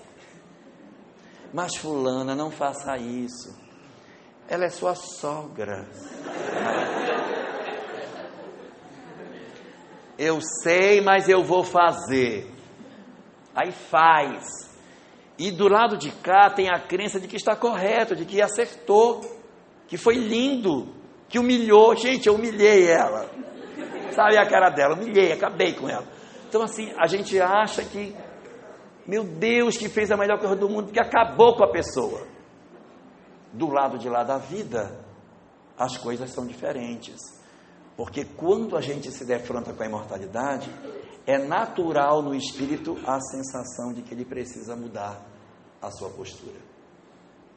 Mas 1.52 1.76
fulana, 1.76 2.34
não 2.34 2.50
faça 2.50 2.96
isso. 2.96 3.56
Ela 4.48 4.64
é 4.64 4.70
sua 4.70 4.94
sogra. 4.94 5.88
Eu 10.18 10.40
sei, 10.62 11.00
mas 11.00 11.28
eu 11.28 11.42
vou 11.44 11.62
fazer. 11.64 12.50
Aí 13.54 13.72
faz. 13.72 14.66
E 15.38 15.50
do 15.50 15.68
lado 15.68 15.96
de 15.96 16.10
cá 16.10 16.48
tem 16.48 16.70
a 16.70 16.78
crença 16.78 17.20
de 17.20 17.28
que 17.28 17.36
está 17.36 17.54
correto, 17.54 18.16
de 18.16 18.24
que 18.24 18.40
acertou, 18.40 19.20
que 19.86 19.98
foi 19.98 20.14
lindo, 20.14 20.94
que 21.28 21.38
humilhou. 21.38 21.94
Gente, 21.96 22.26
eu 22.26 22.34
humilhei 22.34 22.88
ela. 22.88 23.28
Sabe 24.12 24.38
a 24.38 24.46
cara 24.46 24.70
dela? 24.70 24.94
Humilhei, 24.94 25.32
acabei 25.32 25.74
com 25.74 25.88
ela. 25.88 26.06
Então, 26.48 26.62
assim, 26.62 26.90
a 26.96 27.06
gente 27.06 27.38
acha 27.38 27.82
que, 27.84 28.16
meu 29.06 29.24
Deus, 29.24 29.76
que 29.76 29.88
fez 29.88 30.10
a 30.10 30.16
melhor 30.16 30.38
coisa 30.38 30.56
do 30.56 30.68
mundo, 30.68 30.92
que 30.92 31.00
acabou 31.00 31.56
com 31.56 31.64
a 31.64 31.70
pessoa. 31.70 32.26
Do 33.52 33.68
lado 33.68 33.98
de 33.98 34.08
lá 34.08 34.24
da 34.24 34.38
vida, 34.38 34.98
as 35.78 35.96
coisas 35.96 36.30
são 36.30 36.46
diferentes. 36.46 37.16
Porque 37.96 38.24
quando 38.24 38.76
a 38.76 38.80
gente 38.80 39.10
se 39.10 39.24
defronta 39.24 39.72
com 39.72 39.82
a 39.82 39.86
imortalidade, 39.86 40.70
é 41.26 41.38
natural 41.38 42.20
no 42.22 42.34
espírito 42.34 42.98
a 43.06 43.18
sensação 43.20 43.92
de 43.92 44.02
que 44.02 44.12
ele 44.12 44.24
precisa 44.24 44.76
mudar 44.76 45.24
a 45.80 45.90
sua 45.90 46.10
postura. 46.10 46.58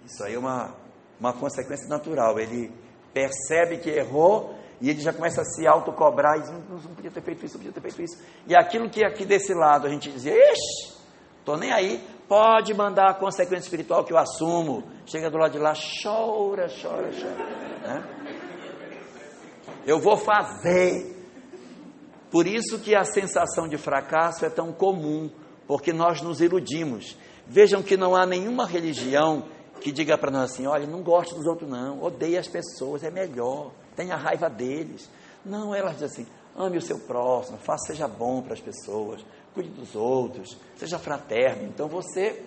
Isso 0.06 0.24
aí 0.24 0.36
é 0.36 0.40
uma, 0.40 0.76
uma 1.20 1.34
consequência 1.34 1.88
natural. 1.88 2.40
Ele 2.40 2.72
percebe 3.14 3.78
que 3.78 3.90
errou 3.90 4.56
e 4.80 4.90
ele 4.90 5.02
já 5.02 5.12
começa 5.12 5.42
a 5.42 5.46
se 5.46 5.68
autocobrar 5.68 6.38
e 6.38 6.42
diz, 6.42 6.52
não, 6.52 6.60
não 6.60 6.96
podia 6.96 7.12
ter 7.12 7.22
feito 7.22 7.46
isso, 7.46 7.58
não 7.58 7.66
podia 7.66 7.74
ter 7.74 7.92
feito 7.92 8.02
isso. 8.02 8.24
E 8.48 8.56
aquilo 8.56 8.90
que 8.90 9.04
aqui 9.04 9.26
desse 9.26 9.54
lado 9.54 9.88
a 9.88 9.90
gente 9.90 10.10
dizia, 10.10 10.34
ixi, 10.34 10.99
estou 11.40 11.58
nem 11.58 11.72
aí, 11.72 12.04
pode 12.28 12.74
mandar 12.74 13.10
a 13.10 13.14
consequência 13.14 13.66
espiritual 13.66 14.04
que 14.04 14.14
eu 14.14 14.18
assumo. 14.18 14.84
Chega 15.06 15.30
do 15.30 15.38
lado 15.38 15.52
de 15.52 15.60
lá, 15.60 15.74
chora, 15.74 16.68
chora, 16.70 17.10
chora. 17.12 17.46
Né? 17.82 18.04
Eu 19.86 20.00
vou 20.00 20.16
fazer. 20.16 21.18
Por 22.30 22.46
isso 22.46 22.80
que 22.80 22.96
a 22.96 23.04
sensação 23.04 23.68
de 23.68 23.78
fracasso 23.78 24.46
é 24.46 24.50
tão 24.50 24.72
comum, 24.72 25.32
porque 25.68 25.92
nós 25.92 26.22
nos 26.22 26.42
iludimos. 26.42 27.18
Vejam 27.48 27.82
que 27.82 27.98
não 27.98 28.16
há 28.16 28.26
nenhuma 28.26 28.68
religião 28.68 29.46
que 29.82 29.92
diga 29.92 30.18
para 30.18 30.30
nós 30.30 30.52
assim: 30.52 30.68
olha, 30.68 30.86
não 30.86 31.02
goste 31.02 31.34
dos 31.34 31.48
outros, 31.48 31.70
não, 31.70 32.04
odeie 32.04 32.38
as 32.38 32.48
pessoas, 32.48 33.04
é 33.04 33.10
melhor, 33.10 33.72
tenha 33.96 34.16
raiva 34.16 34.50
deles. 34.50 35.10
Não, 35.44 35.74
elas 35.74 35.94
dizem 35.94 36.08
assim: 36.08 36.28
ame 36.56 36.78
o 36.78 36.82
seu 36.82 37.00
próximo, 37.00 37.58
faça, 37.58 37.88
seja 37.88 38.08
bom 38.08 38.42
para 38.42 38.54
as 38.54 38.62
pessoas, 38.62 39.24
cuide 39.54 39.70
dos 39.70 39.96
outros, 39.96 40.58
seja 40.76 41.00
fraterno. 41.00 41.64
Então 41.64 41.88
você 41.88 42.44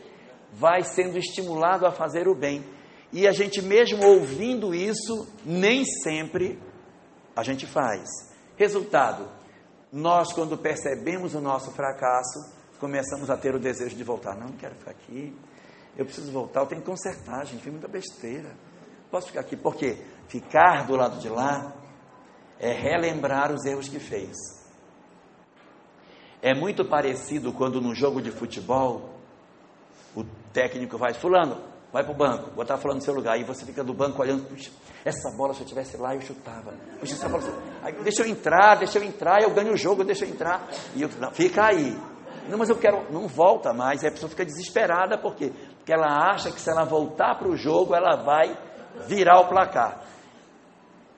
vai 0.52 0.82
sendo 0.82 1.18
estimulado 1.18 1.86
a 1.86 1.92
fazer 1.92 2.28
o 2.28 2.34
bem. 2.34 2.64
E 3.12 3.26
a 3.26 3.32
gente, 3.32 3.60
mesmo 3.60 4.04
ouvindo 4.06 4.74
isso, 4.74 5.28
nem 5.44 5.84
sempre 5.84 6.58
a 7.36 7.42
gente 7.42 7.66
faz. 7.66 8.08
Resultado: 8.56 9.28
nós, 9.92 10.32
quando 10.32 10.56
percebemos 10.56 11.34
o 11.34 11.40
nosso 11.40 11.70
fracasso, 11.72 12.38
começamos 12.78 13.30
a 13.30 13.36
ter 13.36 13.54
o 13.54 13.58
desejo 13.58 13.96
de 13.96 14.04
voltar. 14.04 14.34
Não, 14.34 14.48
não 14.48 14.56
quero 14.56 14.74
ficar 14.76 14.92
aqui. 14.92 15.36
Eu 15.96 16.06
preciso 16.06 16.32
voltar, 16.32 16.60
eu 16.60 16.66
tenho 16.66 16.80
que 16.80 16.86
consertar, 16.86 17.44
gente. 17.44 17.62
Fiz 17.62 17.72
muita 17.72 17.88
besteira. 17.88 18.56
Posso 19.10 19.26
ficar 19.26 19.40
aqui? 19.40 19.56
Porque 19.56 19.98
ficar 20.26 20.86
do 20.86 20.96
lado 20.96 21.18
de 21.18 21.28
lá 21.28 21.74
é 22.62 22.72
relembrar 22.72 23.52
os 23.52 23.64
erros 23.64 23.88
que 23.88 23.98
fez. 23.98 24.36
É 26.40 26.54
muito 26.54 26.84
parecido 26.84 27.52
quando 27.52 27.80
no 27.80 27.92
jogo 27.92 28.22
de 28.22 28.30
futebol 28.30 29.16
o 30.14 30.24
técnico 30.52 30.96
vai, 30.96 31.12
fulano, 31.12 31.60
vai 31.92 32.04
para 32.04 32.12
o 32.12 32.16
banco, 32.16 32.50
botar 32.52 32.78
fulano 32.78 33.00
no 33.00 33.04
seu 33.04 33.14
lugar, 33.14 33.38
e 33.38 33.44
você 33.44 33.66
fica 33.66 33.82
do 33.82 33.92
banco 33.92 34.22
olhando, 34.22 34.44
puxa, 34.44 34.70
essa 35.04 35.30
bola, 35.36 35.54
se 35.54 35.62
eu 35.62 35.66
tivesse 35.66 35.96
lá, 35.96 36.14
eu 36.14 36.20
chutava. 36.20 36.72
Puxa, 37.00 37.14
essa 37.14 37.28
bola, 37.28 37.42
aí, 37.82 37.92
deixa 38.02 38.22
eu 38.22 38.26
entrar, 38.26 38.76
deixa 38.76 38.98
eu 38.98 39.02
entrar, 39.02 39.42
eu 39.42 39.50
ganho 39.50 39.72
o 39.72 39.76
jogo, 39.76 40.04
deixa 40.04 40.24
eu 40.24 40.30
entrar. 40.30 40.68
E 40.94 41.02
eu, 41.02 41.10
não, 41.18 41.32
fica 41.32 41.64
aí. 41.64 41.98
Não, 42.48 42.58
mas 42.58 42.68
eu 42.68 42.76
quero, 42.76 43.10
não 43.12 43.26
volta 43.26 43.72
mais. 43.72 44.02
Aí 44.02 44.08
a 44.08 44.12
pessoa 44.12 44.30
fica 44.30 44.44
desesperada, 44.44 45.18
por 45.18 45.34
quê? 45.34 45.52
Porque 45.76 45.92
ela 45.92 46.30
acha 46.30 46.50
que 46.52 46.60
se 46.60 46.70
ela 46.70 46.84
voltar 46.84 47.36
para 47.36 47.48
o 47.48 47.56
jogo, 47.56 47.94
ela 47.94 48.16
vai 48.16 48.56
virar 49.06 49.40
o 49.40 49.48
placar. 49.48 50.11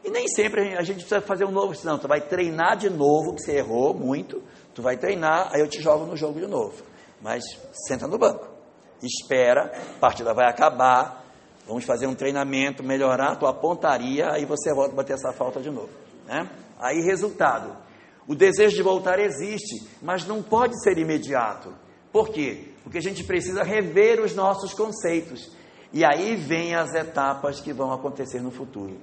E 0.05 0.11
nem 0.11 0.29
sempre 0.29 0.77
a 0.77 0.83
gente 0.83 0.99
precisa 0.99 1.21
fazer 1.21 1.45
um 1.45 1.51
novo, 1.51 1.75
não. 1.85 1.99
Tu 1.99 2.07
vai 2.07 2.21
treinar 2.21 2.77
de 2.77 2.91
novo, 2.91 3.35
que 3.35 3.43
você 3.43 3.57
errou 3.57 3.95
muito. 3.95 4.43
Tu 4.75 4.83
vai 4.83 4.97
treinar, 4.97 5.49
aí 5.53 5.61
eu 5.61 5.69
te 5.69 5.81
jogo 5.81 6.05
no 6.05 6.17
jogo 6.17 6.39
de 6.39 6.47
novo. 6.47 6.83
Mas 7.23 7.43
senta 7.87 8.07
no 8.07 8.19
banco. 8.19 8.47
Espera, 9.03 9.73
a 9.97 9.99
partida 9.99 10.35
vai 10.35 10.49
acabar, 10.49 11.25
Vamos 11.67 11.85
fazer 11.85 12.07
um 12.07 12.15
treinamento, 12.15 12.83
melhorar 12.83 13.33
a 13.33 13.37
tua 13.37 13.55
pontaria, 13.55 14.31
aí 14.31 14.45
você 14.45 14.73
volta 14.75 14.93
a 14.93 14.97
bater 14.97 15.15
essa 15.15 15.33
falta 15.33 15.61
de 15.61 15.71
novo. 15.71 15.91
Né? 16.27 16.49
Aí, 16.79 17.01
resultado: 17.01 17.75
o 18.29 18.35
desejo 18.35 18.77
de 18.77 18.83
voltar 18.83 19.19
existe, 19.19 19.89
mas 20.03 20.27
não 20.27 20.43
pode 20.43 20.81
ser 20.83 20.99
imediato. 20.99 21.75
Por 22.13 22.29
quê? 22.29 22.73
Porque 22.83 22.99
a 22.99 23.03
gente 23.03 23.25
precisa 23.25 23.63
rever 23.63 24.21
os 24.21 24.35
nossos 24.35 24.75
conceitos. 24.75 25.53
E 25.93 26.05
aí 26.05 26.37
vem 26.37 26.75
as 26.75 26.93
etapas 26.93 27.61
que 27.61 27.73
vão 27.73 27.93
acontecer 27.93 28.41
no 28.41 28.51
futuro. 28.51 28.97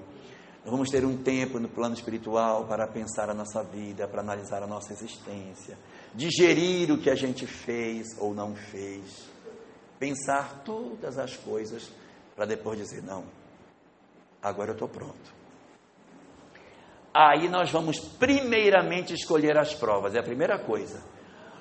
Nós 0.64 0.72
vamos 0.72 0.90
ter 0.90 1.04
um 1.04 1.18
tempo 1.18 1.60
no 1.60 1.68
plano 1.68 1.96
espiritual 1.96 2.66
para 2.66 2.88
pensar 2.88 3.30
a 3.30 3.34
nossa 3.34 3.64
vida, 3.64 4.08
para 4.08 4.22
analisar 4.22 4.62
a 4.62 4.68
nossa 4.68 4.94
existência, 4.94 5.78
digerir 6.14 6.92
o 6.92 7.00
que 7.00 7.10
a 7.10 7.16
gente 7.16 7.48
fez 7.48 8.16
ou 8.20 8.34
não 8.34 8.56
fez, 8.56 9.28
pensar 9.98 10.62
todas 10.64 11.18
as 11.18 11.36
coisas 11.36 11.90
para 12.36 12.46
depois 12.46 12.78
dizer: 12.78 13.02
não, 13.02 13.24
agora 14.42 14.70
eu 14.70 14.74
estou 14.74 14.88
pronto. 14.88 15.42
Aí 17.14 17.50
nós 17.50 17.72
vamos 17.72 18.00
primeiramente 18.00 19.14
escolher 19.14 19.58
as 19.58 19.74
provas, 19.74 20.14
é 20.16 20.20
a 20.20 20.24
primeira 20.24 20.60
coisa. 20.60 21.04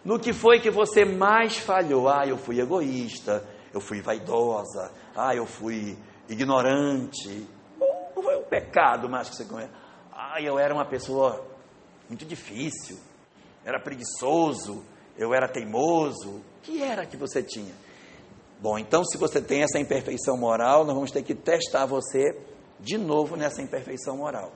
No 0.04 0.18
que 0.18 0.32
foi 0.32 0.60
que 0.60 0.70
você 0.70 1.04
mais 1.04 1.56
falhou? 1.56 2.08
Ah, 2.08 2.26
eu 2.26 2.38
fui 2.38 2.60
egoísta, 2.60 3.46
eu 3.72 3.80
fui 3.80 4.00
vaidosa, 4.00 4.92
ah, 5.16 5.34
eu 5.34 5.46
fui 5.46 5.98
ignorante. 6.28 7.46
Pecado 8.50 9.08
mais 9.08 9.30
que 9.30 9.36
você 9.36 9.44
conhece. 9.44 9.72
Ah, 10.12 10.42
eu 10.42 10.58
era 10.58 10.74
uma 10.74 10.84
pessoa 10.84 11.46
muito 12.08 12.26
difícil, 12.26 12.98
era 13.64 13.80
preguiçoso, 13.80 14.84
eu 15.16 15.32
era 15.32 15.48
teimoso. 15.48 16.28
O 16.28 16.42
que 16.62 16.82
era 16.82 17.06
que 17.06 17.16
você 17.16 17.42
tinha? 17.42 17.72
Bom, 18.60 18.78
então 18.78 19.02
se 19.04 19.16
você 19.16 19.40
tem 19.40 19.62
essa 19.62 19.78
imperfeição 19.78 20.36
moral, 20.36 20.84
nós 20.84 20.94
vamos 20.94 21.10
ter 21.10 21.22
que 21.22 21.34
testar 21.34 21.86
você 21.86 22.38
de 22.78 22.98
novo 22.98 23.36
nessa 23.36 23.62
imperfeição 23.62 24.18
moral. 24.18 24.52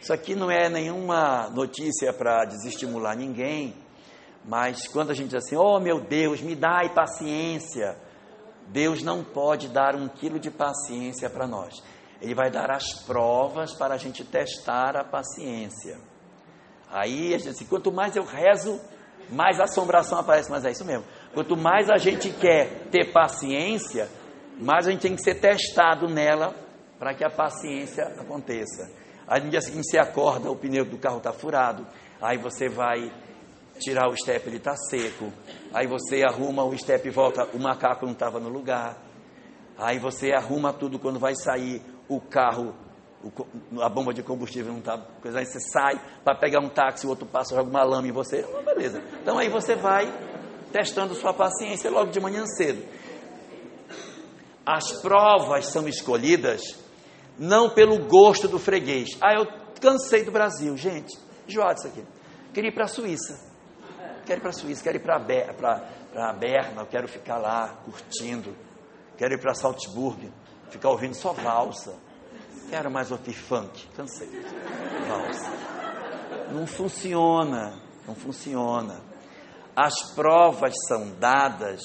Isso 0.00 0.12
aqui 0.12 0.34
não 0.34 0.50
é 0.50 0.68
nenhuma 0.68 1.50
notícia 1.50 2.12
para 2.12 2.44
desestimular 2.44 3.16
ninguém, 3.16 3.74
mas 4.44 4.86
quando 4.88 5.10
a 5.10 5.14
gente 5.14 5.30
diz 5.30 5.44
assim, 5.44 5.56
oh 5.56 5.78
meu 5.80 6.00
Deus, 6.00 6.40
me 6.40 6.54
dá 6.54 6.88
paciência, 6.94 7.96
Deus 8.68 9.02
não 9.02 9.24
pode 9.24 9.68
dar 9.68 9.96
um 9.96 10.08
quilo 10.08 10.38
de 10.38 10.50
paciência 10.50 11.28
para 11.28 11.46
nós. 11.46 11.82
Ele 12.20 12.34
vai 12.34 12.50
dar 12.50 12.70
as 12.70 12.92
provas 13.04 13.74
para 13.74 13.94
a 13.94 13.96
gente 13.96 14.24
testar 14.24 14.96
a 14.96 15.04
paciência. 15.04 15.98
Aí 16.90 17.34
a 17.34 17.38
gente 17.38 17.50
assim, 17.50 17.64
quanto 17.64 17.90
mais 17.92 18.16
eu 18.16 18.24
rezo, 18.24 18.80
mais 19.30 19.60
assombração 19.60 20.18
aparece, 20.18 20.50
mas 20.50 20.64
é 20.64 20.70
isso 20.70 20.84
mesmo. 20.84 21.04
Quanto 21.32 21.56
mais 21.56 21.88
a 21.88 21.96
gente 21.96 22.30
quer 22.30 22.88
ter 22.90 23.12
paciência, 23.12 24.08
mais 24.58 24.86
a 24.86 24.90
gente 24.90 25.00
tem 25.00 25.14
que 25.14 25.22
ser 25.22 25.36
testado 25.36 26.08
nela 26.08 26.54
para 26.98 27.14
que 27.14 27.24
a 27.24 27.30
paciência 27.30 28.04
aconteça. 28.18 28.90
Aí 29.26 29.42
no 29.42 29.48
dia 29.48 29.60
seguinte 29.60 29.88
você 29.88 29.98
acorda, 29.98 30.50
o 30.50 30.56
pneu 30.56 30.84
do 30.84 30.98
carro 30.98 31.18
está 31.18 31.32
furado, 31.32 31.86
aí 32.20 32.36
você 32.36 32.68
vai 32.68 33.10
tirar 33.78 34.08
o 34.08 34.16
step, 34.16 34.46
ele 34.46 34.56
está 34.58 34.74
seco. 34.76 35.32
Aí 35.72 35.86
você 35.86 36.22
arruma 36.22 36.64
o 36.64 36.76
step 36.76 37.06
e 37.06 37.10
volta, 37.10 37.48
o 37.54 37.58
macaco 37.58 38.04
não 38.04 38.12
estava 38.12 38.38
no 38.38 38.48
lugar. 38.48 38.98
Aí 39.78 39.98
você 39.98 40.32
arruma 40.32 40.72
tudo 40.72 40.98
quando 40.98 41.18
vai 41.18 41.34
sair 41.34 41.80
o 42.10 42.20
carro, 42.20 42.74
o, 43.22 43.80
a 43.80 43.88
bomba 43.88 44.12
de 44.12 44.20
combustível 44.20 44.72
não 44.72 44.80
está. 44.80 45.00
Aí 45.32 45.46
você 45.46 45.60
sai 45.60 45.94
para 46.24 46.36
pegar 46.36 46.58
um 46.60 46.68
táxi, 46.68 47.06
o 47.06 47.10
outro 47.10 47.24
passa, 47.24 47.54
joga 47.54 47.70
uma 47.70 47.84
lama 47.84 48.08
em 48.08 48.12
você. 48.12 48.44
beleza. 48.64 49.00
Então 49.22 49.38
aí 49.38 49.48
você 49.48 49.76
vai 49.76 50.12
testando 50.72 51.14
sua 51.14 51.32
paciência 51.32 51.88
logo 51.88 52.10
de 52.10 52.18
manhã 52.18 52.44
cedo. 52.46 52.84
As 54.66 55.00
provas 55.00 55.66
são 55.66 55.88
escolhidas 55.88 56.76
não 57.38 57.70
pelo 57.70 58.06
gosto 58.06 58.48
do 58.48 58.58
freguês. 58.58 59.16
Ah, 59.20 59.34
eu 59.34 59.46
cansei 59.80 60.24
do 60.24 60.32
Brasil, 60.32 60.76
gente, 60.76 61.16
enjoado 61.48 61.78
isso 61.78 61.86
aqui. 61.86 62.04
Queria 62.52 62.70
ir 62.70 62.74
para 62.74 62.84
a 62.84 62.88
Suíça. 62.88 63.48
Quero 64.26 64.40
ir 64.40 64.42
para 64.42 64.50
a 64.50 64.52
Suíça, 64.52 64.82
quero 64.82 64.96
ir 64.96 65.00
para 65.00 65.18
Berna, 65.18 66.82
eu 66.82 66.86
quero 66.86 67.08
ficar 67.08 67.38
lá 67.38 67.80
curtindo. 67.84 68.54
Quero 69.16 69.34
ir 69.34 69.38
para 69.38 69.54
Salzburg, 69.54 70.30
ficar 70.70 70.90
ouvindo 70.90 71.14
só 71.14 71.32
valsa. 71.32 71.94
Quero 72.68 72.90
mais 72.90 73.10
ouvir 73.10 73.34
funk, 73.34 73.88
cansei. 73.96 74.28
Valsa. 75.08 75.50
Não 76.52 76.66
funciona, 76.66 77.80
não 78.06 78.14
funciona. 78.14 79.00
As 79.74 80.14
provas 80.14 80.74
são 80.88 81.10
dadas 81.18 81.80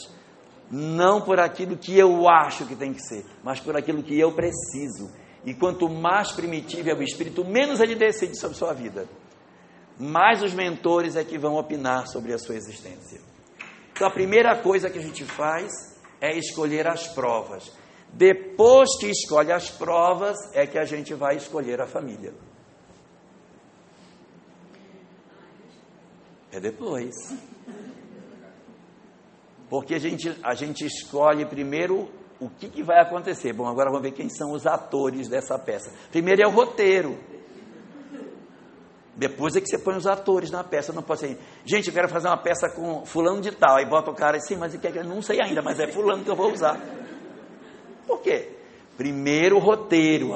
não 0.69 1.21
por 1.21 1.39
aquilo 1.39 1.77
que 1.77 1.97
eu 1.97 2.27
acho 2.27 2.65
que 2.65 2.75
tem 2.75 2.93
que 2.93 3.01
ser, 3.01 3.25
mas 3.43 3.59
por 3.59 3.77
aquilo 3.77 4.01
que 4.01 4.19
eu 4.19 4.31
preciso. 4.31 5.11
E 5.45 5.53
quanto 5.53 5.87
mais 5.87 6.31
primitivo 6.31 6.89
é 6.89 6.93
o 6.93 7.03
espírito, 7.03 7.45
menos 7.45 7.79
ele 7.79 7.95
decide 7.95 8.37
sobre 8.37 8.57
sua 8.57 8.73
vida. 8.73 9.07
Mais 9.99 10.41
os 10.41 10.53
mentores 10.53 11.15
é 11.15 11.23
que 11.23 11.37
vão 11.37 11.55
opinar 11.55 12.07
sobre 12.07 12.33
a 12.33 12.37
sua 12.37 12.55
existência. 12.55 13.21
Então 13.93 14.07
a 14.07 14.11
primeira 14.11 14.55
coisa 14.57 14.89
que 14.89 14.97
a 14.97 15.01
gente 15.01 15.23
faz 15.23 15.71
é 16.19 16.35
escolher 16.37 16.87
as 16.87 17.07
provas. 17.07 17.71
Depois 18.15 18.97
que 18.97 19.07
escolhe 19.07 19.51
as 19.51 19.69
provas, 19.69 20.37
é 20.53 20.65
que 20.65 20.77
a 20.77 20.85
gente 20.85 21.13
vai 21.13 21.35
escolher 21.35 21.81
a 21.81 21.85
família. 21.85 22.33
É 26.49 26.57
depois. 26.61 27.13
Porque 29.69 29.95
a 29.95 29.99
gente, 29.99 30.33
a 30.41 30.53
gente 30.53 30.85
escolhe 30.85 31.45
primeiro 31.45 32.09
o 32.39 32.49
que, 32.49 32.69
que 32.69 32.81
vai 32.81 33.01
acontecer. 33.01 33.51
Bom, 33.51 33.67
agora 33.67 33.89
vamos 33.89 34.03
ver 34.03 34.11
quem 34.11 34.29
são 34.29 34.53
os 34.53 34.65
atores 34.65 35.27
dessa 35.27 35.59
peça. 35.59 35.91
Primeiro 36.09 36.41
é 36.41 36.47
o 36.47 36.51
roteiro. 36.51 37.19
Depois 39.13 39.57
é 39.57 39.61
que 39.61 39.67
você 39.67 39.77
põe 39.77 39.97
os 39.97 40.07
atores 40.07 40.49
na 40.51 40.63
peça, 40.63 40.93
não 40.93 41.03
pode 41.03 41.19
ser. 41.19 41.37
Gente, 41.65 41.89
eu 41.89 41.93
quero 41.93 42.07
fazer 42.07 42.29
uma 42.29 42.37
peça 42.37 42.69
com 42.69 43.05
fulano 43.05 43.41
de 43.41 43.51
tal. 43.51 43.75
Aí 43.75 43.85
bota 43.85 44.09
o 44.09 44.15
cara 44.15 44.37
assim, 44.37 44.55
mas 44.55 44.73
o 44.73 44.79
que 44.79 44.87
é 44.87 45.03
Não 45.03 45.21
sei 45.21 45.41
ainda, 45.41 45.61
mas 45.61 45.81
é 45.81 45.87
fulano 45.87 46.23
que 46.23 46.29
eu 46.29 46.35
vou 46.37 46.53
usar. 46.53 46.79
Por 48.05 48.21
quê? 48.21 48.57
Primeiro 48.97 49.57
o 49.57 49.59
roteiro. 49.59 50.31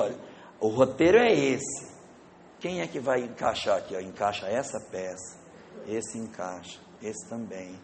O 0.59 0.67
roteiro 0.67 1.17
é 1.17 1.31
esse. 1.31 1.89
Quem 2.59 2.81
é 2.81 2.87
que 2.87 2.99
vai 2.99 3.21
encaixar 3.21 3.77
aqui? 3.77 3.95
Ó? 3.95 3.99
Encaixa 3.99 4.47
essa 4.47 4.79
peça. 4.91 5.37
Esse 5.87 6.17
encaixa. 6.17 6.79
Esse 7.01 7.29
também. 7.29 7.79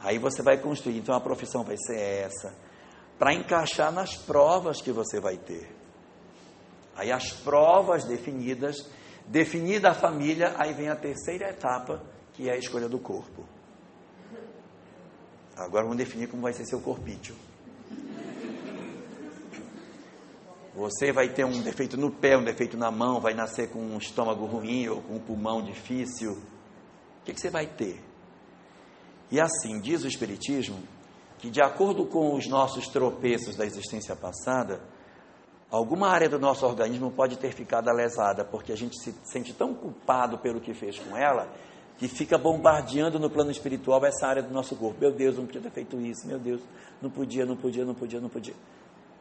Aí 0.00 0.18
você 0.18 0.42
vai 0.42 0.58
construir. 0.58 0.98
Então 0.98 1.14
a 1.14 1.20
profissão 1.20 1.64
vai 1.64 1.76
ser 1.78 1.98
essa. 1.98 2.54
Para 3.18 3.34
encaixar 3.34 3.90
nas 3.90 4.16
provas 4.16 4.80
que 4.80 4.92
você 4.92 5.18
vai 5.18 5.36
ter. 5.36 5.74
Aí 6.94 7.10
as 7.10 7.32
provas 7.32 8.04
definidas 8.04 8.88
Definida 9.28 9.90
a 9.90 9.94
família, 9.94 10.54
aí 10.56 10.72
vem 10.72 10.88
a 10.88 10.96
terceira 10.96 11.50
etapa, 11.50 12.02
que 12.32 12.48
é 12.48 12.54
a 12.54 12.56
escolha 12.56 12.88
do 12.88 12.98
corpo. 12.98 13.44
Agora 15.54 15.82
vamos 15.82 15.98
definir 15.98 16.28
como 16.28 16.42
vai 16.42 16.54
ser 16.54 16.64
seu 16.64 16.80
corpício. 16.80 17.34
Você 20.78 21.12
vai 21.12 21.28
ter 21.28 21.44
um 21.44 21.60
defeito 21.60 21.96
no 21.96 22.10
pé, 22.10 22.38
um 22.38 22.44
defeito 22.44 22.76
na 22.76 22.90
mão, 22.90 23.20
vai 23.20 23.34
nascer 23.34 23.68
com 23.68 23.80
um 23.80 23.98
estômago 23.98 24.46
ruim 24.46 24.88
ou 24.88 25.02
com 25.02 25.16
um 25.16 25.18
pulmão 25.18 25.60
difícil. 25.60 26.32
O 26.32 27.24
que, 27.24 27.34
que 27.34 27.40
você 27.40 27.50
vai 27.50 27.66
ter? 27.66 28.00
E 29.30 29.40
assim, 29.40 29.80
diz 29.80 30.04
o 30.04 30.08
Espiritismo, 30.08 30.78
que 31.38 31.50
de 31.50 31.60
acordo 31.60 32.06
com 32.06 32.34
os 32.34 32.46
nossos 32.46 32.86
tropeços 32.86 33.56
da 33.56 33.66
existência 33.66 34.14
passada, 34.14 34.80
Alguma 35.70 36.08
área 36.08 36.30
do 36.30 36.38
nosso 36.38 36.64
organismo 36.64 37.10
pode 37.10 37.36
ter 37.36 37.52
ficado 37.52 37.92
lesada, 37.92 38.42
porque 38.42 38.72
a 38.72 38.76
gente 38.76 38.98
se 38.98 39.14
sente 39.22 39.52
tão 39.52 39.74
culpado 39.74 40.38
pelo 40.38 40.62
que 40.62 40.72
fez 40.72 40.98
com 40.98 41.14
ela, 41.14 41.46
que 41.98 42.08
fica 42.08 42.38
bombardeando 42.38 43.18
no 43.18 43.28
plano 43.28 43.50
espiritual 43.50 44.02
essa 44.06 44.26
área 44.26 44.42
do 44.42 44.50
nosso 44.50 44.74
corpo. 44.76 44.98
Meu 44.98 45.12
Deus, 45.12 45.36
não 45.36 45.44
podia 45.44 45.60
ter 45.60 45.70
feito 45.70 46.00
isso, 46.00 46.26
meu 46.26 46.38
Deus, 46.38 46.62
não 47.02 47.10
podia, 47.10 47.44
não 47.44 47.54
podia, 47.54 47.84
não 47.84 47.94
podia, 47.94 48.18
não 48.18 48.30
podia. 48.30 48.54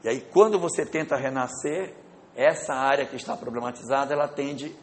E 0.03 0.09
aí, 0.09 0.21
quando 0.21 0.59
você 0.59 0.85
tenta 0.85 1.15
renascer, 1.15 1.93
essa 2.35 2.73
área 2.73 3.05
que 3.05 3.15
está 3.15 3.35
problematizada, 3.35 4.13
ela 4.13 4.27
tende 4.27 4.75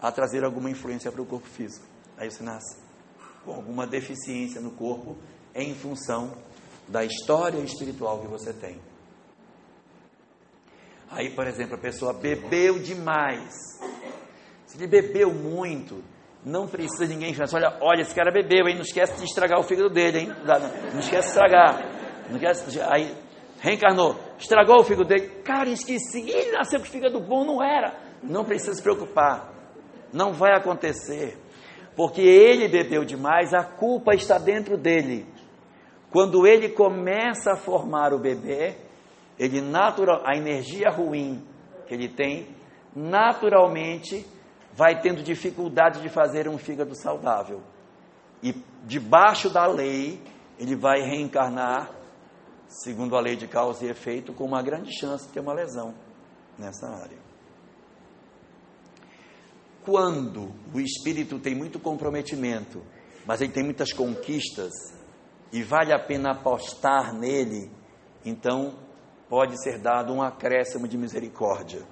a 0.00 0.12
trazer 0.12 0.44
alguma 0.44 0.70
influência 0.70 1.10
para 1.10 1.20
o 1.20 1.26
corpo 1.26 1.48
físico. 1.48 1.84
Aí 2.16 2.30
você 2.30 2.42
nasce 2.44 2.78
com 3.44 3.52
alguma 3.52 3.86
deficiência 3.86 4.60
no 4.60 4.70
corpo 4.70 5.16
em 5.54 5.74
função 5.74 6.32
da 6.86 7.04
história 7.04 7.58
espiritual 7.58 8.20
que 8.20 8.28
você 8.28 8.52
tem. 8.52 8.80
Aí, 11.10 11.30
por 11.30 11.46
exemplo, 11.46 11.74
a 11.74 11.78
pessoa 11.78 12.12
bebeu 12.12 12.78
demais. 12.78 13.54
Se 14.66 14.76
ele 14.76 14.86
bebeu 14.86 15.32
muito, 15.32 16.04
não 16.44 16.68
precisa 16.68 17.06
ninguém 17.06 17.34
falar 17.34 17.48
olha, 17.54 17.78
olha, 17.80 18.02
esse 18.02 18.14
cara 18.14 18.30
bebeu, 18.30 18.68
hein? 18.68 18.74
Não 18.74 18.82
esquece 18.82 19.16
de 19.16 19.24
estragar 19.24 19.58
o 19.58 19.62
fígado 19.62 19.90
dele, 19.90 20.18
hein? 20.20 20.28
Não 20.92 21.00
esquece 21.00 21.28
de 21.28 21.28
estragar. 21.28 22.28
Não 22.28 22.36
esquece, 22.36 22.80
aí, 22.82 23.16
reencarnou, 23.60 24.16
estragou 24.38 24.80
o 24.80 24.84
fígado 24.84 25.08
dele. 25.08 25.28
Cara, 25.44 25.68
esqueci, 25.68 26.28
ele 26.30 26.52
nasceu 26.52 26.80
com 26.80 26.86
fígado 26.86 27.20
bom, 27.20 27.44
não 27.44 27.62
era. 27.62 27.94
Não 28.22 28.44
precisa 28.44 28.74
se 28.74 28.82
preocupar. 28.82 29.52
Não 30.12 30.32
vai 30.32 30.56
acontecer. 30.56 31.36
Porque 31.96 32.20
ele 32.20 32.68
bebeu 32.68 33.04
demais, 33.04 33.52
a 33.52 33.64
culpa 33.64 34.14
está 34.14 34.38
dentro 34.38 34.76
dele. 34.76 35.26
Quando 36.10 36.46
ele 36.46 36.70
começa 36.70 37.52
a 37.52 37.56
formar 37.56 38.14
o 38.14 38.18
bebê, 38.18 38.76
ele 39.38 39.60
natural, 39.60 40.22
a 40.24 40.36
energia 40.36 40.88
ruim 40.90 41.44
que 41.86 41.94
ele 41.94 42.08
tem, 42.08 42.48
naturalmente 42.94 44.26
vai 44.72 45.00
tendo 45.00 45.22
dificuldade 45.22 46.00
de 46.00 46.08
fazer 46.08 46.48
um 46.48 46.56
fígado 46.56 46.94
saudável. 46.94 47.62
E 48.42 48.54
debaixo 48.84 49.50
da 49.50 49.66
lei, 49.66 50.22
ele 50.58 50.76
vai 50.76 51.00
reencarnar, 51.00 51.90
segundo 52.68 53.16
a 53.16 53.20
lei 53.20 53.36
de 53.36 53.48
causa 53.48 53.84
e 53.84 53.88
efeito, 53.88 54.32
com 54.32 54.44
uma 54.44 54.62
grande 54.62 54.92
chance 54.98 55.26
de 55.26 55.32
ter 55.32 55.40
uma 55.40 55.52
lesão 55.52 55.94
nessa 56.58 56.86
área. 56.88 57.18
Quando 59.84 60.52
o 60.74 60.80
espírito 60.80 61.38
tem 61.38 61.54
muito 61.54 61.80
comprometimento, 61.80 62.82
mas 63.26 63.40
ele 63.40 63.52
tem 63.52 63.64
muitas 63.64 63.92
conquistas 63.92 64.72
e 65.50 65.62
vale 65.62 65.92
a 65.92 65.98
pena 65.98 66.32
apostar 66.32 67.14
nele, 67.14 67.70
então 68.24 68.78
pode 69.28 69.62
ser 69.62 69.78
dado 69.78 70.12
um 70.12 70.22
acréscimo 70.22 70.86
de 70.86 70.98
misericórdia. 70.98 71.82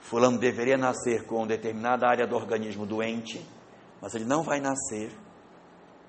Fulano 0.00 0.38
deveria 0.38 0.76
nascer 0.76 1.24
com 1.26 1.46
determinada 1.46 2.06
área 2.06 2.26
do 2.26 2.36
organismo 2.36 2.86
doente, 2.86 3.44
mas 4.00 4.14
ele 4.14 4.24
não 4.24 4.42
vai 4.42 4.60
nascer 4.60 5.10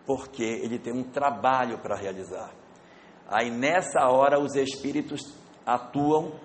porque 0.06 0.44
ele 0.44 0.78
tem 0.78 0.94
um 0.94 1.04
trabalho 1.04 1.80
para 1.80 1.96
realizar. 1.96 2.52
Aí 3.28 3.50
nessa 3.50 4.08
hora 4.08 4.40
os 4.40 4.56
espíritos 4.56 5.22
atuam 5.66 6.40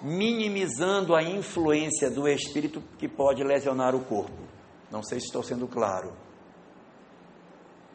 minimizando 0.00 1.14
a 1.14 1.22
influência 1.22 2.10
do 2.10 2.28
espírito 2.28 2.82
que 2.98 3.08
pode 3.08 3.42
lesionar 3.42 3.94
o 3.94 4.04
corpo. 4.04 4.42
Não 4.90 5.02
sei 5.02 5.18
se 5.20 5.26
estou 5.26 5.42
sendo 5.42 5.66
claro. 5.66 6.12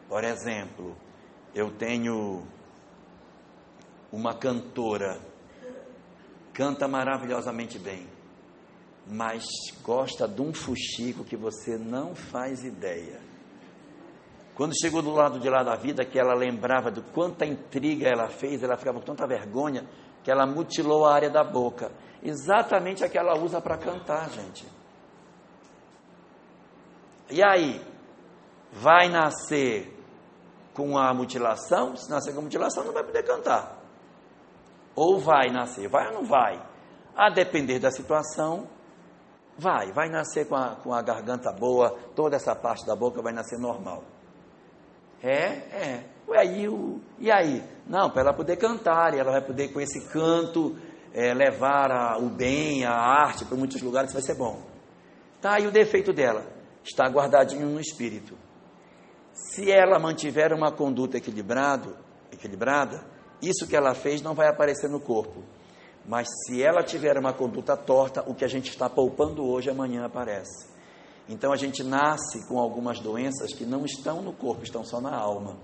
Por 0.08 0.24
exemplo, 0.24 0.96
eu 1.54 1.72
tenho 1.72 2.44
uma 4.12 4.34
cantora, 4.34 5.20
canta 6.52 6.88
maravilhosamente 6.88 7.78
bem, 7.78 8.08
mas 9.06 9.46
gosta 9.84 10.28
de 10.28 10.42
um 10.42 10.54
fuxico 10.54 11.24
que 11.24 11.38
você 11.38 11.78
não 11.78 12.16
faz 12.16 12.64
ideia. 12.64 13.29
Quando 14.60 14.78
chegou 14.78 15.02
do 15.02 15.12
lado 15.12 15.40
de 15.40 15.50
lá 15.50 15.64
da 15.64 15.78
vida, 15.78 16.04
que 16.04 16.20
ela 16.20 16.34
lembrava 16.34 16.92
de 16.92 17.00
quanta 17.14 17.46
intriga 17.46 18.10
ela 18.10 18.28
fez, 18.28 18.62
ela 18.62 18.76
ficava 18.76 19.00
com 19.00 19.06
tanta 19.06 19.26
vergonha 19.26 19.88
que 20.22 20.30
ela 20.30 20.46
mutilou 20.46 21.06
a 21.06 21.14
área 21.14 21.30
da 21.30 21.46
boca. 21.46 21.90
Exatamente 22.22 23.02
a 23.02 23.08
que 23.08 23.18
ela 23.18 23.38
usa 23.40 23.62
para 23.62 23.78
cantar, 23.78 24.30
gente. 24.32 24.68
E 27.30 27.42
aí? 27.42 27.82
Vai 28.74 29.08
nascer 29.08 29.98
com 30.74 30.98
a 30.98 31.14
mutilação? 31.14 31.96
Se 31.96 32.10
nascer 32.10 32.34
com 32.34 32.40
a 32.40 32.44
mutilação, 32.44 32.84
não 32.84 32.92
vai 32.92 33.06
poder 33.06 33.24
cantar. 33.24 33.82
Ou 34.94 35.22
vai 35.22 35.50
nascer, 35.52 35.88
vai 35.88 36.08
ou 36.08 36.16
não 36.16 36.26
vai? 36.26 36.62
A 37.16 37.30
depender 37.30 37.80
da 37.80 37.92
situação, 37.92 38.68
vai. 39.58 39.94
Vai 39.94 40.10
nascer 40.10 40.50
com 40.50 40.58
a, 40.58 40.76
com 40.76 40.94
a 40.94 41.02
garganta 41.02 41.50
boa, 41.54 41.98
toda 42.14 42.36
essa 42.36 42.54
parte 42.54 42.86
da 42.86 42.94
boca 42.94 43.22
vai 43.22 43.32
nascer 43.32 43.58
normal. 43.58 44.04
É, 45.22 45.46
é. 45.72 46.04
E 46.28 46.38
aí, 46.38 46.70
o, 46.70 47.02
e 47.18 47.32
aí? 47.32 47.64
Não, 47.88 48.10
para 48.10 48.22
ela 48.22 48.34
poder 48.34 48.58
cantar, 48.58 49.14
e 49.14 49.20
ela 49.20 49.32
vai 49.32 49.42
poder, 49.42 49.74
com 49.74 49.82
esse 49.82 50.08
canto, 50.10 50.78
é, 51.14 51.34
levar 51.34 51.92
a, 51.92 52.18
o 52.18 52.30
bem, 52.30 52.86
a 52.86 52.94
arte 52.94 53.46
para 53.46 53.58
muitos 53.58 53.82
lugares, 53.82 54.14
vai 54.14 54.22
ser 54.22 54.36
bom. 54.36 54.62
Tá 55.42 55.56
aí 55.56 55.68
o 55.68 55.72
defeito 55.72 56.14
dela, 56.14 56.46
está 56.84 57.08
guardadinho 57.08 57.68
no 57.68 57.80
espírito. 57.80 58.38
Se 59.34 59.72
ela 59.72 59.98
mantiver 60.00 60.54
uma 60.54 60.72
conduta 60.72 61.18
equilibrado, 61.18 61.96
equilibrada, 62.32 63.04
isso 63.42 63.68
que 63.68 63.76
ela 63.76 63.94
fez 63.94 64.22
não 64.22 64.36
vai 64.36 64.48
aparecer 64.48 64.90
no 64.90 65.00
corpo. 65.00 65.44
Mas 66.06 66.28
se 66.46 66.62
ela 66.62 66.84
tiver 66.84 67.18
uma 67.18 67.34
conduta 67.34 67.76
torta, 67.78 68.24
o 68.28 68.34
que 68.34 68.44
a 68.44 68.48
gente 68.48 68.70
está 68.70 68.90
poupando 68.90 69.46
hoje, 69.46 69.70
amanhã 69.70 70.06
aparece. 70.06 70.68
Então 71.30 71.54
a 71.54 71.56
gente 71.56 71.84
nasce 71.84 72.48
com 72.48 72.60
algumas 72.60 73.00
doenças 73.00 73.54
que 73.54 73.64
não 73.64 73.86
estão 73.86 74.20
no 74.22 74.34
corpo, 74.34 74.64
estão 74.64 74.84
só 74.84 75.00
na 75.00 75.16
alma. 75.16 75.58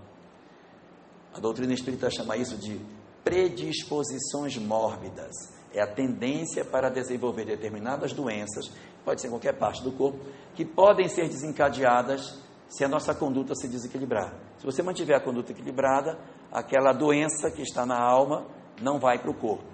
A 1.33 1.39
doutrina 1.39 1.73
espírita 1.73 2.07
chama 2.11 2.37
isso 2.37 2.55
de 2.55 2.79
predisposições 3.23 4.55
mórbidas. 4.57 5.33
É 5.73 5.81
a 5.81 5.87
tendência 5.87 6.63
para 6.63 6.89
desenvolver 6.89 7.45
determinadas 7.45 8.13
doenças, 8.13 8.71
pode 9.03 9.19
ser 9.19 9.27
em 9.27 9.31
qualquer 9.31 9.57
parte 9.57 9.83
do 9.83 9.91
corpo, 9.91 10.19
que 10.53 10.63
podem 10.63 11.09
ser 11.09 11.27
desencadeadas 11.27 12.39
se 12.69 12.85
a 12.85 12.87
nossa 12.87 13.13
conduta 13.13 13.55
se 13.55 13.67
desequilibrar. 13.67 14.33
Se 14.59 14.65
você 14.65 14.83
mantiver 14.83 15.17
a 15.17 15.19
conduta 15.19 15.51
equilibrada, 15.51 16.17
aquela 16.51 16.93
doença 16.93 17.49
que 17.51 17.63
está 17.63 17.85
na 17.85 17.99
alma 17.99 18.45
não 18.81 18.99
vai 18.99 19.17
para 19.19 19.31
o 19.31 19.33
corpo. 19.33 19.65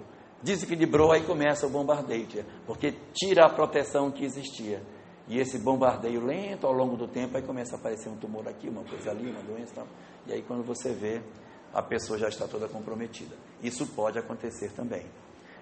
Desequilibrou, 0.42 1.12
aí 1.12 1.22
começa 1.24 1.66
o 1.66 1.70
bombardeio, 1.70 2.26
porque 2.66 2.92
tira 3.12 3.46
a 3.46 3.50
proteção 3.50 4.10
que 4.10 4.24
existia. 4.24 4.82
E 5.28 5.38
esse 5.38 5.58
bombardeio 5.58 6.24
lento 6.24 6.66
ao 6.66 6.72
longo 6.72 6.96
do 6.96 7.06
tempo, 7.06 7.36
aí 7.36 7.42
começa 7.42 7.76
a 7.76 7.78
aparecer 7.78 8.08
um 8.08 8.16
tumor 8.16 8.46
aqui, 8.48 8.68
uma 8.68 8.82
coisa 8.82 9.10
ali, 9.10 9.30
uma 9.30 9.42
doença. 9.42 9.72
Tal. 9.74 9.86
E 10.26 10.32
aí 10.32 10.42
quando 10.42 10.64
você 10.64 10.92
vê, 10.92 11.22
a 11.72 11.82
pessoa 11.82 12.18
já 12.18 12.28
está 12.28 12.46
toda 12.46 12.68
comprometida. 12.68 13.36
Isso 13.62 13.86
pode 13.86 14.18
acontecer 14.18 14.72
também. 14.72 15.06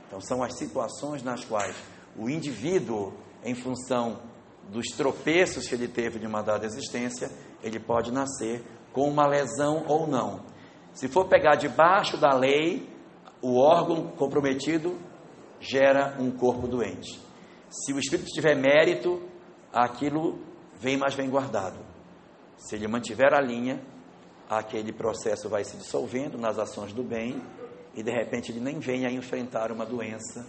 Então 0.07 0.21
são 0.21 0.43
as 0.43 0.57
situações 0.57 1.23
nas 1.23 1.45
quais 1.45 1.77
o 2.17 2.29
indivíduo, 2.29 3.13
em 3.45 3.55
função 3.55 4.21
dos 4.69 4.89
tropeços 4.89 5.69
que 5.69 5.75
ele 5.75 5.89
teve 5.89 6.19
de 6.19 6.27
uma 6.27 6.43
dada 6.43 6.67
existência, 6.67 7.31
ele 7.63 7.79
pode 7.79 8.13
nascer 8.13 8.63
com 8.93 9.09
uma 9.09 9.27
lesão 9.27 9.85
ou 9.87 10.07
não. 10.07 10.45
Se 10.93 11.09
for 11.09 11.29
pegar 11.29 11.55
debaixo 11.55 12.17
da 12.17 12.35
lei, 12.35 12.89
o 13.41 13.59
órgão 13.59 14.09
comprometido 14.09 14.99
gera 15.61 16.17
um 16.19 16.31
corpo 16.31 16.67
doente. 16.67 17.21
Se 17.69 17.93
o 17.93 17.99
espírito 17.99 18.29
tiver 18.29 18.57
mérito, 18.57 19.23
aquilo 19.73 20.39
vem, 20.79 20.97
mas 20.97 21.15
vem 21.15 21.29
guardado. 21.29 21.79
Se 22.57 22.75
ele 22.75 22.89
mantiver 22.89 23.33
a 23.33 23.41
linha, 23.41 23.81
aquele 24.49 24.93
processo 24.93 25.49
vai 25.49 25.65
se 25.65 25.77
dissolvendo 25.77 26.37
nas 26.37 26.59
ações 26.59 26.93
do 26.93 27.03
bem 27.03 27.41
e 27.95 28.03
de 28.03 28.11
repente 28.11 28.53
ele 28.53 28.61
nem 28.61 28.79
vem 28.79 29.07
a 29.07 29.11
enfrentar 29.11 29.73
uma 29.73 29.87
doença 29.87 30.47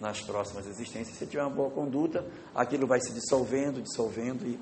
nas 0.00 0.20
próximas 0.20 0.66
existências. 0.66 1.16
Se 1.16 1.26
tiver 1.26 1.42
uma 1.42 1.54
boa 1.54 1.70
conduta, 1.70 2.26
aquilo 2.54 2.86
vai 2.86 3.00
se 3.00 3.12
dissolvendo, 3.12 3.82
dissolvendo 3.82 4.46
e 4.46 4.58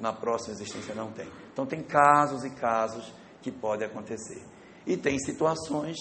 na 0.00 0.12
próxima 0.12 0.54
existência 0.54 0.94
não 0.94 1.12
tem. 1.12 1.28
Então 1.52 1.64
tem 1.64 1.82
casos 1.82 2.44
e 2.44 2.50
casos 2.50 3.12
que 3.40 3.50
podem 3.50 3.86
acontecer. 3.86 4.42
E 4.86 4.96
tem 4.96 5.18
situações 5.18 5.96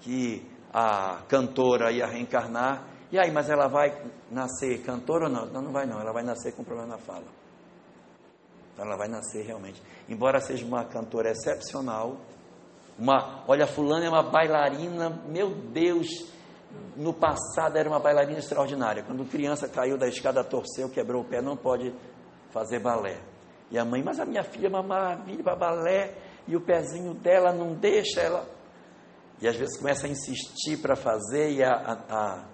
que 0.00 0.46
a 0.72 1.22
cantora 1.28 1.90
ia 1.90 2.06
reencarnar, 2.06 2.86
e 3.10 3.18
aí, 3.18 3.30
mas 3.30 3.48
ela 3.48 3.68
vai 3.68 3.96
nascer 4.30 4.82
cantora 4.82 5.26
ou 5.26 5.30
não? 5.30 5.46
Não, 5.46 5.62
não 5.62 5.72
vai 5.72 5.86
não, 5.86 6.00
ela 6.00 6.12
vai 6.12 6.22
nascer 6.22 6.52
com 6.52 6.64
problema 6.64 6.94
na 6.94 6.98
fala. 6.98 7.24
Ela 8.78 8.96
vai 8.96 9.08
nascer 9.08 9.44
realmente. 9.44 9.82
Embora 10.08 10.40
seja 10.40 10.66
uma 10.66 10.84
cantora 10.84 11.30
excepcional, 11.30 12.16
uma, 12.98 13.44
olha, 13.46 13.66
fulana 13.66 14.06
é 14.06 14.08
uma 14.08 14.22
bailarina, 14.22 15.10
meu 15.28 15.50
Deus, 15.50 16.08
no 16.96 17.12
passado 17.12 17.76
era 17.76 17.88
uma 17.88 18.00
bailarina 18.00 18.38
extraordinária. 18.38 19.02
Quando 19.02 19.24
criança 19.24 19.68
caiu 19.68 19.96
da 19.96 20.08
escada, 20.08 20.42
torceu, 20.42 20.88
quebrou 20.88 21.22
o 21.22 21.24
pé, 21.24 21.40
não 21.40 21.56
pode 21.56 21.94
fazer 22.50 22.80
balé. 22.80 23.18
E 23.70 23.78
a 23.78 23.84
mãe, 23.84 24.02
mas 24.02 24.18
a 24.18 24.24
minha 24.24 24.42
filha 24.42 24.66
é 24.66 24.70
uma 24.70 24.82
maravilha 24.82 25.42
para 25.42 25.56
balé, 25.56 26.14
e 26.46 26.56
o 26.56 26.60
pezinho 26.60 27.14
dela 27.14 27.52
não 27.52 27.74
deixa 27.74 28.20
ela. 28.20 28.46
E 29.40 29.48
às 29.48 29.56
vezes 29.56 29.78
começa 29.78 30.06
a 30.06 30.10
insistir 30.10 30.78
para 30.78 30.96
fazer, 30.96 31.50
e 31.50 31.62
a, 31.62 31.72
a, 31.72 31.92
a, 32.08 32.44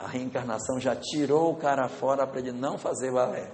reencarnação 0.00 0.78
já 0.80 0.94
tirou 0.94 1.52
o 1.52 1.56
cara 1.56 1.88
fora 1.88 2.26
para 2.26 2.40
ele 2.40 2.52
não 2.52 2.76
fazer 2.76 3.12
balé. 3.12 3.50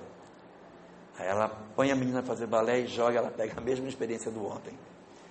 Aí 1.18 1.26
ela 1.26 1.49
põe 1.76 1.91
a 1.91 1.97
menina 1.97 2.20
a 2.20 2.22
fazer 2.22 2.47
balé 2.47 2.80
e 2.80 2.86
joga, 2.86 3.18
ela 3.18 3.30
pega 3.30 3.55
a 3.59 3.61
mesma 3.61 3.88
experiência 3.88 4.30
do 4.30 4.45
ontem. 4.47 4.76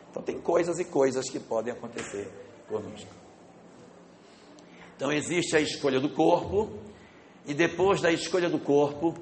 Então 0.09 0.21
tem 0.21 0.39
coisas 0.39 0.79
e 0.79 0.85
coisas 0.85 1.29
que 1.29 1.39
podem 1.39 1.73
acontecer 1.73 2.31
conosco. 2.67 3.11
Então 4.95 5.11
existe 5.11 5.55
a 5.55 5.59
escolha 5.59 5.99
do 5.99 6.09
corpo, 6.09 6.69
e 7.45 7.53
depois 7.53 8.01
da 8.01 8.11
escolha 8.11 8.49
do 8.49 8.59
corpo, 8.59 9.15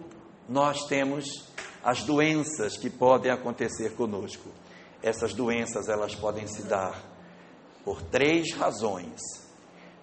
nós 0.49 0.85
temos 0.88 1.47
as 1.83 2.03
doenças 2.03 2.75
que 2.75 2.89
podem 2.89 3.31
acontecer 3.31 3.95
conosco. 3.95 4.49
Essas 5.01 5.33
doenças 5.33 5.88
elas 5.88 6.15
podem 6.15 6.47
se 6.47 6.63
dar 6.63 7.01
por 7.85 8.01
três 8.01 8.53
razões. 8.53 9.21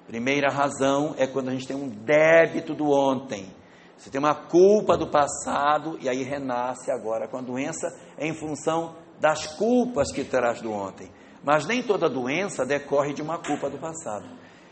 Primeira 0.07 0.50
razão 0.50 1.14
é 1.16 1.26
quando 1.26 1.48
a 1.48 1.52
gente 1.52 1.66
tem 1.66 1.76
um 1.76 1.88
débito 1.88 2.74
do 2.74 2.90
ontem. 2.90 3.55
Você 3.96 4.11
tem 4.11 4.18
uma 4.18 4.34
culpa 4.34 4.96
do 4.96 5.09
passado 5.09 5.98
e 6.00 6.09
aí 6.09 6.22
renasce 6.22 6.90
agora 6.90 7.26
com 7.26 7.38
a 7.38 7.42
doença 7.42 7.86
em 8.18 8.34
função 8.34 8.96
das 9.18 9.46
culpas 9.57 10.12
que 10.12 10.24
traz 10.24 10.61
do 10.61 10.70
ontem. 10.70 11.11
Mas 11.42 11.66
nem 11.66 11.82
toda 11.82 12.09
doença 12.09 12.66
decorre 12.66 13.12
de 13.12 13.22
uma 13.22 13.38
culpa 13.38 13.70
do 13.70 13.78
passado. 13.78 14.26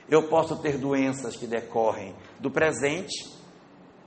Eu 0.08 0.28
posso 0.28 0.60
ter 0.60 0.76
doenças 0.76 1.36
que 1.36 1.46
decorrem 1.46 2.14
do 2.40 2.50
presente, 2.50 3.30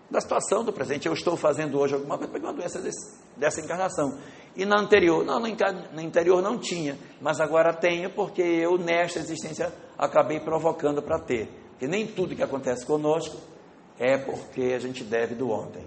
da 0.09 0.19
situação 0.19 0.63
do 0.63 0.73
presente. 0.73 1.07
Eu 1.07 1.13
estou 1.13 1.35
fazendo 1.35 1.79
hoje 1.79 1.95
alguma 1.95 2.17
coisa, 2.17 2.31
peguei 2.31 2.47
uma 2.47 2.55
doença 2.55 2.79
desse, 2.79 3.19
dessa 3.35 3.61
encarnação. 3.61 4.17
E 4.55 4.65
na 4.65 4.79
anterior, 4.79 5.25
não, 5.25 5.39
na 5.39 6.01
anterior 6.01 6.41
não 6.41 6.57
tinha, 6.57 6.97
mas 7.19 7.41
agora 7.41 7.73
tenho 7.73 8.09
porque 8.09 8.41
eu, 8.41 8.77
nesta 8.77 9.19
existência, 9.19 9.73
acabei 9.97 10.39
provocando 10.39 11.01
para 11.01 11.19
ter. 11.19 11.49
Porque 11.71 11.87
nem 11.87 12.07
tudo 12.07 12.35
que 12.35 12.43
acontece 12.43 12.85
conosco 12.85 13.37
é 13.99 14.17
porque 14.17 14.73
a 14.73 14.79
gente 14.79 15.03
deve 15.03 15.35
do 15.35 15.49
ontem. 15.49 15.85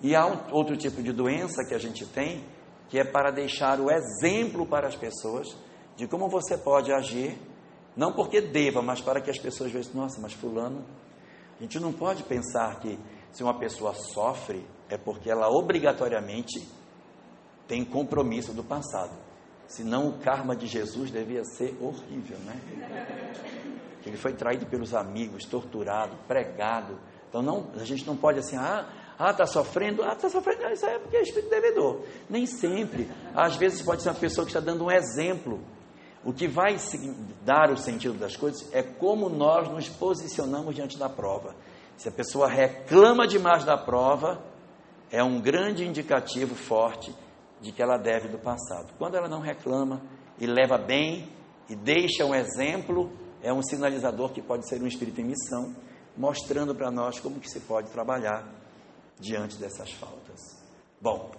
E 0.00 0.16
há 0.16 0.26
um, 0.26 0.38
outro 0.52 0.76
tipo 0.76 1.02
de 1.02 1.12
doença 1.12 1.64
que 1.68 1.74
a 1.74 1.78
gente 1.78 2.06
tem, 2.06 2.44
que 2.88 2.98
é 2.98 3.04
para 3.04 3.30
deixar 3.30 3.78
o 3.78 3.90
exemplo 3.90 4.66
para 4.66 4.88
as 4.88 4.96
pessoas 4.96 5.46
de 5.94 6.06
como 6.06 6.28
você 6.28 6.56
pode 6.56 6.90
agir, 6.92 7.38
não 7.94 8.12
porque 8.12 8.40
deva, 8.40 8.80
mas 8.80 9.02
para 9.02 9.20
que 9.20 9.30
as 9.30 9.38
pessoas 9.38 9.70
vejam, 9.70 9.92
nossa, 9.94 10.18
mas 10.20 10.32
fulano. 10.32 10.84
A 11.58 11.62
gente 11.62 11.78
não 11.78 11.92
pode 11.92 12.22
pensar 12.22 12.80
que 12.80 12.98
se 13.30 13.42
uma 13.42 13.58
pessoa 13.58 13.94
sofre, 13.94 14.66
é 14.88 14.96
porque 14.96 15.30
ela 15.30 15.48
obrigatoriamente 15.48 16.66
tem 17.72 17.86
compromisso 17.86 18.52
do 18.52 18.62
passado. 18.62 19.16
Senão 19.66 20.06
o 20.08 20.18
karma 20.18 20.54
de 20.54 20.66
Jesus 20.66 21.10
devia 21.10 21.42
ser 21.42 21.74
horrível, 21.80 22.36
né? 22.40 22.60
Ele 24.04 24.18
foi 24.18 24.34
traído 24.34 24.66
pelos 24.66 24.92
amigos, 24.92 25.46
torturado, 25.46 26.14
pregado. 26.28 26.98
Então 27.30 27.40
não, 27.40 27.70
a 27.74 27.84
gente 27.86 28.06
não 28.06 28.14
pode 28.14 28.40
assim, 28.40 28.58
ah, 28.58 28.86
ah, 29.18 29.32
tá 29.32 29.46
sofrendo, 29.46 30.02
ah, 30.02 30.14
tá 30.14 30.28
sofrendo, 30.28 30.70
isso 30.70 30.84
é 30.84 30.98
porque 30.98 31.16
é 31.16 31.22
espírito 31.22 31.48
devedor. 31.48 32.02
Nem 32.28 32.44
sempre. 32.44 33.10
Às 33.34 33.56
vezes 33.56 33.80
pode 33.80 34.02
ser 34.02 34.10
uma 34.10 34.16
pessoa 34.16 34.44
que 34.44 34.50
está 34.50 34.60
dando 34.60 34.84
um 34.84 34.90
exemplo. 34.90 35.58
O 36.22 36.30
que 36.30 36.46
vai 36.46 36.76
dar 37.42 37.70
o 37.70 37.76
sentido 37.78 38.18
das 38.18 38.36
coisas 38.36 38.68
é 38.74 38.82
como 38.82 39.30
nós 39.30 39.70
nos 39.70 39.88
posicionamos 39.88 40.74
diante 40.74 40.98
da 40.98 41.08
prova. 41.08 41.56
Se 41.96 42.06
a 42.06 42.12
pessoa 42.12 42.48
reclama 42.48 43.26
demais 43.26 43.64
da 43.64 43.78
prova, 43.78 44.44
é 45.10 45.24
um 45.24 45.40
grande 45.40 45.86
indicativo 45.86 46.54
forte 46.54 47.21
de 47.62 47.72
que 47.72 47.80
ela 47.80 47.96
deve 47.96 48.28
do 48.28 48.38
passado. 48.38 48.92
Quando 48.98 49.16
ela 49.16 49.28
não 49.28 49.40
reclama 49.40 50.02
e 50.38 50.46
leva 50.46 50.76
bem 50.76 51.30
e 51.68 51.76
deixa 51.76 52.26
um 52.26 52.34
exemplo, 52.34 53.10
é 53.40 53.52
um 53.52 53.62
sinalizador 53.62 54.32
que 54.32 54.42
pode 54.42 54.68
ser 54.68 54.82
um 54.82 54.86
espírito 54.86 55.20
em 55.20 55.24
missão, 55.24 55.74
mostrando 56.16 56.74
para 56.74 56.90
nós 56.90 57.20
como 57.20 57.40
que 57.40 57.48
se 57.48 57.60
pode 57.60 57.90
trabalhar 57.90 58.46
diante 59.18 59.56
dessas 59.56 59.92
faltas. 59.92 60.40
Bom, 61.00 61.30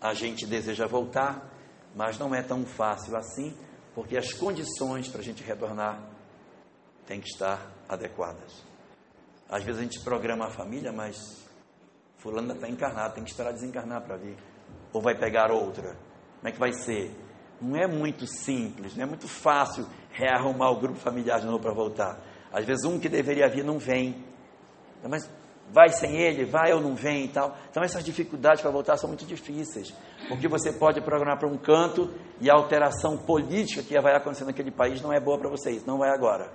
a 0.00 0.14
gente 0.14 0.46
deseja 0.46 0.86
voltar, 0.86 1.52
mas 1.94 2.18
não 2.18 2.34
é 2.34 2.42
tão 2.42 2.64
fácil 2.64 3.16
assim, 3.16 3.56
porque 3.94 4.16
as 4.16 4.32
condições 4.32 5.08
para 5.08 5.20
a 5.20 5.24
gente 5.24 5.42
retornar 5.42 6.00
têm 7.06 7.20
que 7.20 7.28
estar 7.28 7.72
adequadas. 7.88 8.62
Às 9.48 9.64
vezes 9.64 9.80
a 9.80 9.84
gente 9.84 10.00
programa 10.00 10.46
a 10.46 10.50
família, 10.50 10.92
mas 10.92 11.45
fulano 12.26 12.52
está 12.52 12.68
encarnado, 12.68 13.14
tem 13.14 13.22
que 13.22 13.30
esperar 13.30 13.52
desencarnar 13.52 14.02
para 14.02 14.16
vir. 14.16 14.36
Ou 14.92 15.00
vai 15.00 15.14
pegar 15.14 15.52
outra. 15.52 15.96
Como 16.38 16.48
é 16.48 16.50
que 16.50 16.58
vai 16.58 16.72
ser? 16.72 17.14
Não 17.60 17.76
é 17.76 17.86
muito 17.86 18.26
simples, 18.26 18.96
não 18.96 19.04
é 19.04 19.06
muito 19.06 19.28
fácil 19.28 19.86
rearrumar 20.10 20.70
o 20.72 20.80
grupo 20.80 20.98
familiar 20.98 21.40
de 21.40 21.46
novo 21.46 21.60
para 21.60 21.72
voltar. 21.72 22.18
Às 22.52 22.64
vezes 22.64 22.84
um 22.84 22.98
que 22.98 23.08
deveria 23.08 23.48
vir 23.48 23.64
não 23.64 23.78
vem. 23.78 24.24
Mas 25.08 25.30
vai 25.70 25.88
sem 25.90 26.16
ele, 26.16 26.44
vai 26.44 26.72
ou 26.72 26.80
não 26.80 26.94
vem 26.96 27.26
e 27.26 27.28
tal. 27.28 27.56
Então 27.70 27.82
essas 27.82 28.04
dificuldades 28.04 28.60
para 28.60 28.70
voltar 28.70 28.96
são 28.96 29.08
muito 29.08 29.24
difíceis. 29.24 29.94
Porque 30.28 30.48
você 30.48 30.72
pode 30.72 31.00
programar 31.00 31.38
para 31.38 31.48
um 31.48 31.56
canto 31.56 32.12
e 32.40 32.50
a 32.50 32.54
alteração 32.54 33.16
política 33.16 33.82
que 33.82 33.98
vai 34.00 34.16
acontecer 34.16 34.44
naquele 34.44 34.72
país 34.72 35.00
não 35.00 35.12
é 35.12 35.20
boa 35.20 35.38
para 35.38 35.48
vocês, 35.48 35.84
não 35.84 35.98
vai 35.98 36.10
agora. 36.10 36.52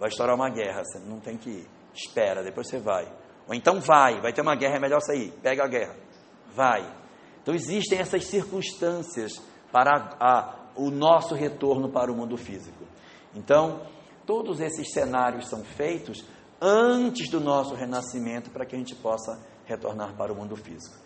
Vai 0.00 0.08
estourar 0.08 0.34
uma 0.34 0.50
guerra, 0.50 0.82
você 0.84 0.98
não 0.98 1.20
tem 1.20 1.36
que 1.36 1.50
ir. 1.50 1.66
Espera, 1.94 2.42
depois 2.42 2.68
você 2.68 2.78
vai. 2.78 3.06
Ou 3.48 3.54
então 3.54 3.80
vai, 3.80 4.20
vai 4.20 4.32
ter 4.32 4.40
uma 4.40 4.56
guerra, 4.56 4.76
é 4.76 4.80
melhor 4.80 5.00
sair. 5.00 5.32
Pega 5.42 5.64
a 5.64 5.68
guerra. 5.68 5.94
Vai. 6.54 6.90
Então 7.42 7.54
existem 7.54 7.98
essas 7.98 8.24
circunstâncias 8.24 9.40
para 9.70 10.16
a, 10.18 10.40
a, 10.40 10.54
o 10.74 10.90
nosso 10.90 11.34
retorno 11.34 11.90
para 11.90 12.10
o 12.10 12.16
mundo 12.16 12.36
físico. 12.36 12.84
Então, 13.34 13.82
todos 14.24 14.60
esses 14.60 14.92
cenários 14.92 15.48
são 15.48 15.62
feitos 15.62 16.24
antes 16.60 17.28
do 17.28 17.40
nosso 17.40 17.74
renascimento 17.74 18.50
para 18.50 18.64
que 18.64 18.74
a 18.74 18.78
gente 18.78 18.94
possa 18.96 19.38
retornar 19.64 20.16
para 20.16 20.32
o 20.32 20.36
mundo 20.36 20.56
físico. 20.56 21.05